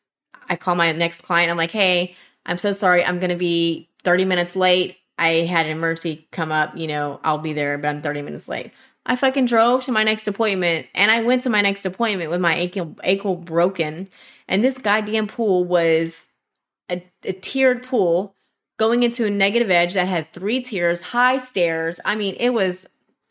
I 0.49 0.55
call 0.55 0.75
my 0.75 0.91
next 0.91 1.21
client. 1.21 1.51
I'm 1.51 1.57
like, 1.57 1.71
hey, 1.71 2.15
I'm 2.45 2.57
so 2.57 2.71
sorry. 2.71 3.03
I'm 3.03 3.19
going 3.19 3.29
to 3.29 3.35
be 3.35 3.89
30 4.03 4.25
minutes 4.25 4.55
late. 4.55 4.97
I 5.17 5.45
had 5.45 5.65
an 5.65 5.71
emergency 5.73 6.27
come 6.31 6.51
up. 6.51 6.77
You 6.77 6.87
know, 6.87 7.19
I'll 7.23 7.37
be 7.39 7.53
there, 7.53 7.77
but 7.77 7.87
I'm 7.87 8.01
30 8.01 8.21
minutes 8.21 8.47
late. 8.47 8.71
I 9.05 9.15
fucking 9.15 9.45
drove 9.45 9.83
to 9.85 9.91
my 9.91 10.03
next 10.03 10.27
appointment 10.27 10.87
and 10.93 11.09
I 11.09 11.21
went 11.21 11.43
to 11.43 11.49
my 11.49 11.61
next 11.61 11.85
appointment 11.85 12.29
with 12.29 12.41
my 12.41 12.53
ankle, 12.55 12.95
ankle 13.03 13.35
broken. 13.35 14.09
And 14.49 14.63
this 14.63 14.77
goddamn 14.77 15.27
pool 15.27 15.63
was 15.63 16.27
a, 16.89 17.01
a 17.23 17.31
tiered 17.31 17.83
pool 17.83 18.35
going 18.77 19.03
into 19.03 19.25
a 19.25 19.29
negative 19.29 19.71
edge 19.71 19.93
that 19.93 20.09
had 20.09 20.33
three 20.33 20.61
tiers, 20.61 21.01
high 21.01 21.37
stairs. 21.37 22.01
I 22.03 22.15
mean, 22.15 22.35
it 22.37 22.49
was, 22.49 22.85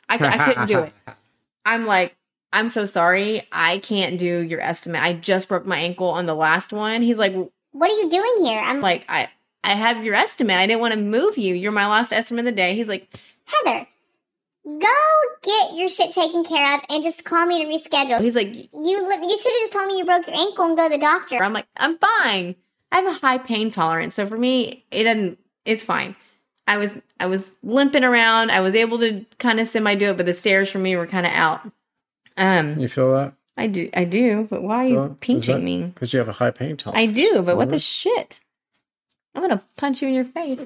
I, 0.09 0.15
I 0.15 0.45
couldn't 0.47 0.67
do 0.67 0.81
it. 0.81 0.93
I'm 1.67 1.85
like, 1.85 2.16
I'm 2.57 2.69
so 2.69 2.87
sorry. 2.87 3.47
I 3.53 3.79
can't 3.79 4.19
do 4.19 4.41
your 4.41 4.63
estimate. 4.63 5.03
I 5.03 5.13
just 5.13 5.47
broke 5.47 5.67
my 5.67 5.77
ankle 5.77 6.09
on 6.09 6.25
the 6.25 6.35
last 6.35 6.73
one. 6.73 7.03
He's 7.03 7.19
like, 7.19 7.35
What 7.73 7.91
are 7.91 7.95
you 7.95 8.09
doing 8.09 8.47
here? 8.47 8.59
I'm 8.59 8.81
like, 8.81 9.05
I, 9.11 9.29
I 9.63 9.75
have 9.75 10.03
your 10.03 10.15
estimate. 10.15 10.57
I 10.57 10.67
didn't 10.67 10.81
want 10.81 10.95
to 10.95 11.01
move 11.01 11.37
you. 11.37 11.55
You're 11.55 11.71
my 11.71 11.87
last 11.87 12.15
estimate 12.15 12.47
of 12.47 12.47
the 12.47 12.53
day. 12.53 12.75
He's 12.75 12.89
like, 12.89 13.15
Heather, 13.45 13.87
go 14.65 14.89
get 15.43 15.75
your 15.75 15.91
shit 15.91 16.15
taken 16.15 16.45
care 16.45 16.77
of 16.77 16.81
and 16.89 17.05
just 17.05 17.25
call 17.25 17.45
me 17.45 17.63
to 17.63 17.69
reschedule. 17.71 18.23
he's 18.23 18.35
like, 18.35 18.55
You 18.55 18.71
li- 18.73 19.29
you 19.29 19.37
should 19.37 19.53
have 19.53 19.61
just 19.61 19.73
told 19.75 19.89
me 19.89 19.99
you 19.99 20.07
broke 20.07 20.27
your 20.27 20.37
ankle 20.37 20.65
and 20.65 20.79
go 20.79 20.89
to 20.89 20.95
the 20.95 20.99
doctor. 20.99 21.43
I'm 21.43 21.53
like, 21.53 21.67
I'm 21.77 21.99
fine. 21.99 22.57
I 22.91 23.01
have 23.01 23.07
a 23.07 23.19
high 23.19 23.39
pain 23.39 23.69
tolerance. 23.69 24.15
So 24.15 24.27
for 24.27 24.39
me, 24.39 24.87
it 24.91 25.05
doesn't, 25.05 25.39
it's 25.67 25.83
fine. 25.83 26.17
I 26.67 26.79
was, 26.79 26.97
I 27.21 27.27
was 27.27 27.57
limping 27.63 28.03
around. 28.03 28.51
I 28.51 28.61
was 28.61 28.75
able 28.75 28.99
to 29.01 29.27
kind 29.39 29.61
of 29.61 29.69
semi 29.69 29.95
do 29.95 30.13
it, 30.13 30.17
but 30.17 30.25
the 30.25 30.33
stairs 30.33 30.71
for 30.71 30.79
me 30.79 30.97
were 30.97 31.07
kind 31.07 31.27
of 31.27 31.33
out. 31.33 31.71
Um, 32.37 32.79
You 32.79 32.89
feel 32.89 33.13
that? 33.15 33.35
I 33.57 33.67
do, 33.69 33.89
I 33.95 34.05
do, 34.05 34.47
but 34.51 34.63
why 34.63 34.85
are 34.85 34.89
you 34.89 35.17
pinching 35.21 35.65
me? 35.65 35.87
Because 35.87 36.13
you 36.13 36.19
have 36.19 36.29
a 36.29 36.33
high 36.33 36.51
pain 36.51 36.77
tolerance. 36.77 37.03
I 37.03 37.07
do, 37.07 37.43
but 37.43 37.57
what 37.57 37.71
the 37.71 37.79
shit? 37.79 38.41
I'm 39.35 39.43
gonna 39.43 39.63
punch 39.77 40.03
you 40.03 40.09
in 40.09 40.15
your 40.15 40.25
face. 40.25 40.61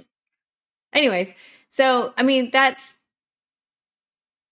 Anyways, 0.92 1.32
so 1.68 2.12
I 2.16 2.22
mean 2.22 2.50
that's 2.52 2.98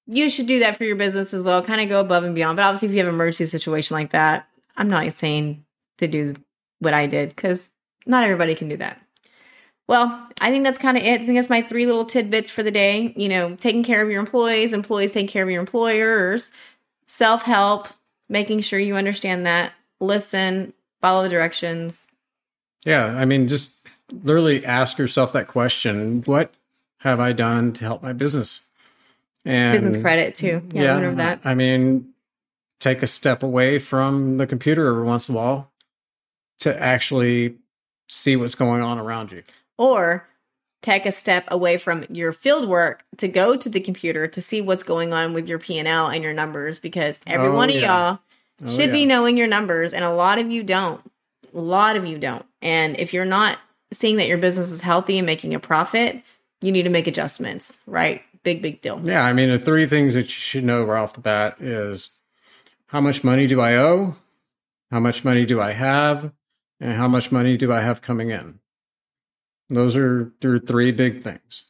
you 0.07 0.29
should 0.29 0.47
do 0.47 0.61
that 0.61 0.77
for 0.77 0.85
your 0.85 0.97
business 0.97 1.35
as 1.35 1.43
well. 1.43 1.63
Kind 1.63 1.81
of 1.81 1.89
go 1.89 2.01
above 2.01 2.25
and 2.25 2.35
beyond. 2.35 2.57
But 2.57 2.65
obviously, 2.65 2.89
if 2.89 2.93
you 2.93 2.99
have 2.99 3.09
an 3.09 3.15
emergency 3.15 3.47
situation 3.47 3.95
like 3.95 4.11
that, 4.11 4.49
I'm 4.77 4.89
not 4.89 5.13
saying 5.13 5.65
to 5.99 6.07
do 6.07 6.35
what 6.79 6.95
I 6.95 7.07
did 7.07 7.31
because 7.31 7.71
not 8.07 8.25
everybody 8.25 8.55
can 8.55 8.69
do 8.69 8.77
that. 8.79 9.01
Well, 9.87 10.29
I 10.41 10.51
think 10.51 10.65
that's 10.65 10.79
kind 10.79 10.97
of 10.97 11.03
it. 11.03 11.21
I 11.21 11.25
think 11.27 11.39
that's 11.39 11.51
my 11.51 11.63
three 11.63 11.87
little 11.87 12.05
tidbits 12.05 12.51
for 12.51 12.63
the 12.63 12.71
day. 12.71 13.13
You 13.17 13.29
know, 13.29 13.57
taking 13.57 13.83
care 13.83 14.03
of 14.03 14.11
your 14.11 14.21
employees, 14.21 14.73
employees 14.73 15.13
taking 15.13 15.29
care 15.29 15.43
of 15.43 15.51
your 15.51 15.61
employers, 15.61 16.51
self 17.09 17.43
help, 17.43 17.89
making 18.29 18.61
sure 18.61 18.79
you 18.79 18.95
understand 18.95 19.47
that, 19.47 19.73
listen, 20.01 20.73
follow 21.01 21.25
the 21.25 21.29
directions, 21.29 22.07
Yeah, 22.85 23.07
I 23.07 23.25
mean, 23.25 23.49
just 23.49 23.87
literally 24.23 24.65
ask 24.65 24.99
yourself 24.99 25.33
that 25.33 25.49
question: 25.49 26.23
What 26.23 26.55
have 26.99 27.19
I 27.19 27.33
done 27.33 27.73
to 27.75 27.85
help 27.85 28.03
my 28.03 28.13
business? 28.13 28.61
And 29.45 29.73
business 29.73 30.01
credit 30.01 30.37
too. 30.37 30.63
Yeah, 30.73 30.97
remember 30.97 31.17
that. 31.17 31.41
I 31.45 31.55
mean, 31.55 32.13
take 32.81 33.03
a 33.03 33.07
step 33.07 33.43
away 33.43 33.79
from 33.79 34.39
the 34.39 34.47
computer 34.47 34.89
every 34.89 35.05
once 35.05 35.29
in 35.29 35.35
a 35.35 35.39
while 35.39 35.71
to 36.61 36.81
actually 36.81 37.57
see 38.09 38.37
what's 38.37 38.55
going 38.55 38.83
on 38.83 38.99
around 38.99 39.33
you. 39.33 39.43
Or 39.77 40.27
take 40.83 41.07
a 41.07 41.13
step 41.13 41.45
away 41.49 41.77
from 41.77 42.05
your 42.09 42.33
field 42.33 42.69
work 42.69 43.03
to 43.17 43.27
go 43.29 43.57
to 43.57 43.69
the 43.69 43.81
computer 43.81 44.27
to 44.29 44.41
see 44.41 44.61
what's 44.61 44.83
going 44.83 45.13
on 45.13 45.33
with 45.35 45.49
your 45.49 45.59
P&L 45.59 46.07
and 46.09 46.23
your 46.23 46.33
numbers 46.33 46.79
because 46.79 47.19
every 47.27 47.49
Oh, 47.49 47.55
one 47.55 47.69
of 47.71 47.77
yeah. 47.77 48.09
y'all 48.09 48.19
Oh, 48.65 48.69
should 48.69 48.91
be 48.93 49.07
knowing 49.07 49.37
your 49.37 49.47
numbers 49.47 49.93
and 49.93 50.05
a 50.05 50.11
lot 50.13 50.39
of 50.39 50.51
you 50.51 50.63
don't. 50.65 51.01
A 51.55 51.61
lot 51.61 51.97
of 51.97 52.07
you 52.07 52.19
don't. 52.19 52.45
And 52.61 52.99
if 52.99 53.13
you're 53.15 53.25
not 53.25 53.59
seeing 53.93 54.17
that 54.17 54.27
your 54.29 54.39
business 54.39 54.71
is 54.73 54.81
healthy 54.81 55.19
and 55.19 55.27
making 55.27 55.55
a 55.55 55.61
profit, 55.61 56.23
you 56.61 56.73
need 56.73 56.83
to 56.83 56.91
make 56.91 57.07
adjustments, 57.07 57.79
right? 57.87 58.21
Big 58.43 58.61
big 58.63 58.81
deal. 58.81 59.01
Yeah, 59.05 59.23
I 59.23 59.33
mean, 59.33 59.49
the 59.49 59.59
three 59.59 59.87
things 59.87 60.15
that 60.15 60.23
you 60.23 60.29
should 60.29 60.65
know 60.65 60.83
right 60.85 61.01
off 61.01 61.15
the 61.15 61.21
bat 61.21 61.61
is 61.61 62.11
how 62.87 63.01
much 63.01 63.23
money 63.25 63.47
do 63.47 63.61
I 63.61 63.77
owe? 63.77 64.17
How 64.91 65.01
much 65.01 65.25
money 65.25 65.45
do 65.47 65.61
I 65.61 65.73
have? 65.73 66.33
And 66.81 66.93
how 66.95 67.09
much 67.09 67.31
money 67.33 67.57
do 67.57 67.73
I 67.73 67.81
have 67.81 68.03
coming 68.03 68.31
in? 68.31 68.59
Those 69.71 69.97
are 69.97 70.33
your 70.43 70.59
three 70.59 70.93
big 70.93 71.23
things. 71.23 71.65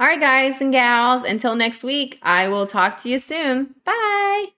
All 0.00 0.06
right 0.06 0.20
guys 0.20 0.60
and 0.60 0.72
gals, 0.72 1.24
until 1.24 1.56
next 1.56 1.82
week, 1.82 2.18
I 2.22 2.48
will 2.48 2.66
talk 2.66 2.98
to 3.02 3.08
you 3.08 3.18
soon. 3.18 3.74
Bye. 3.84 4.57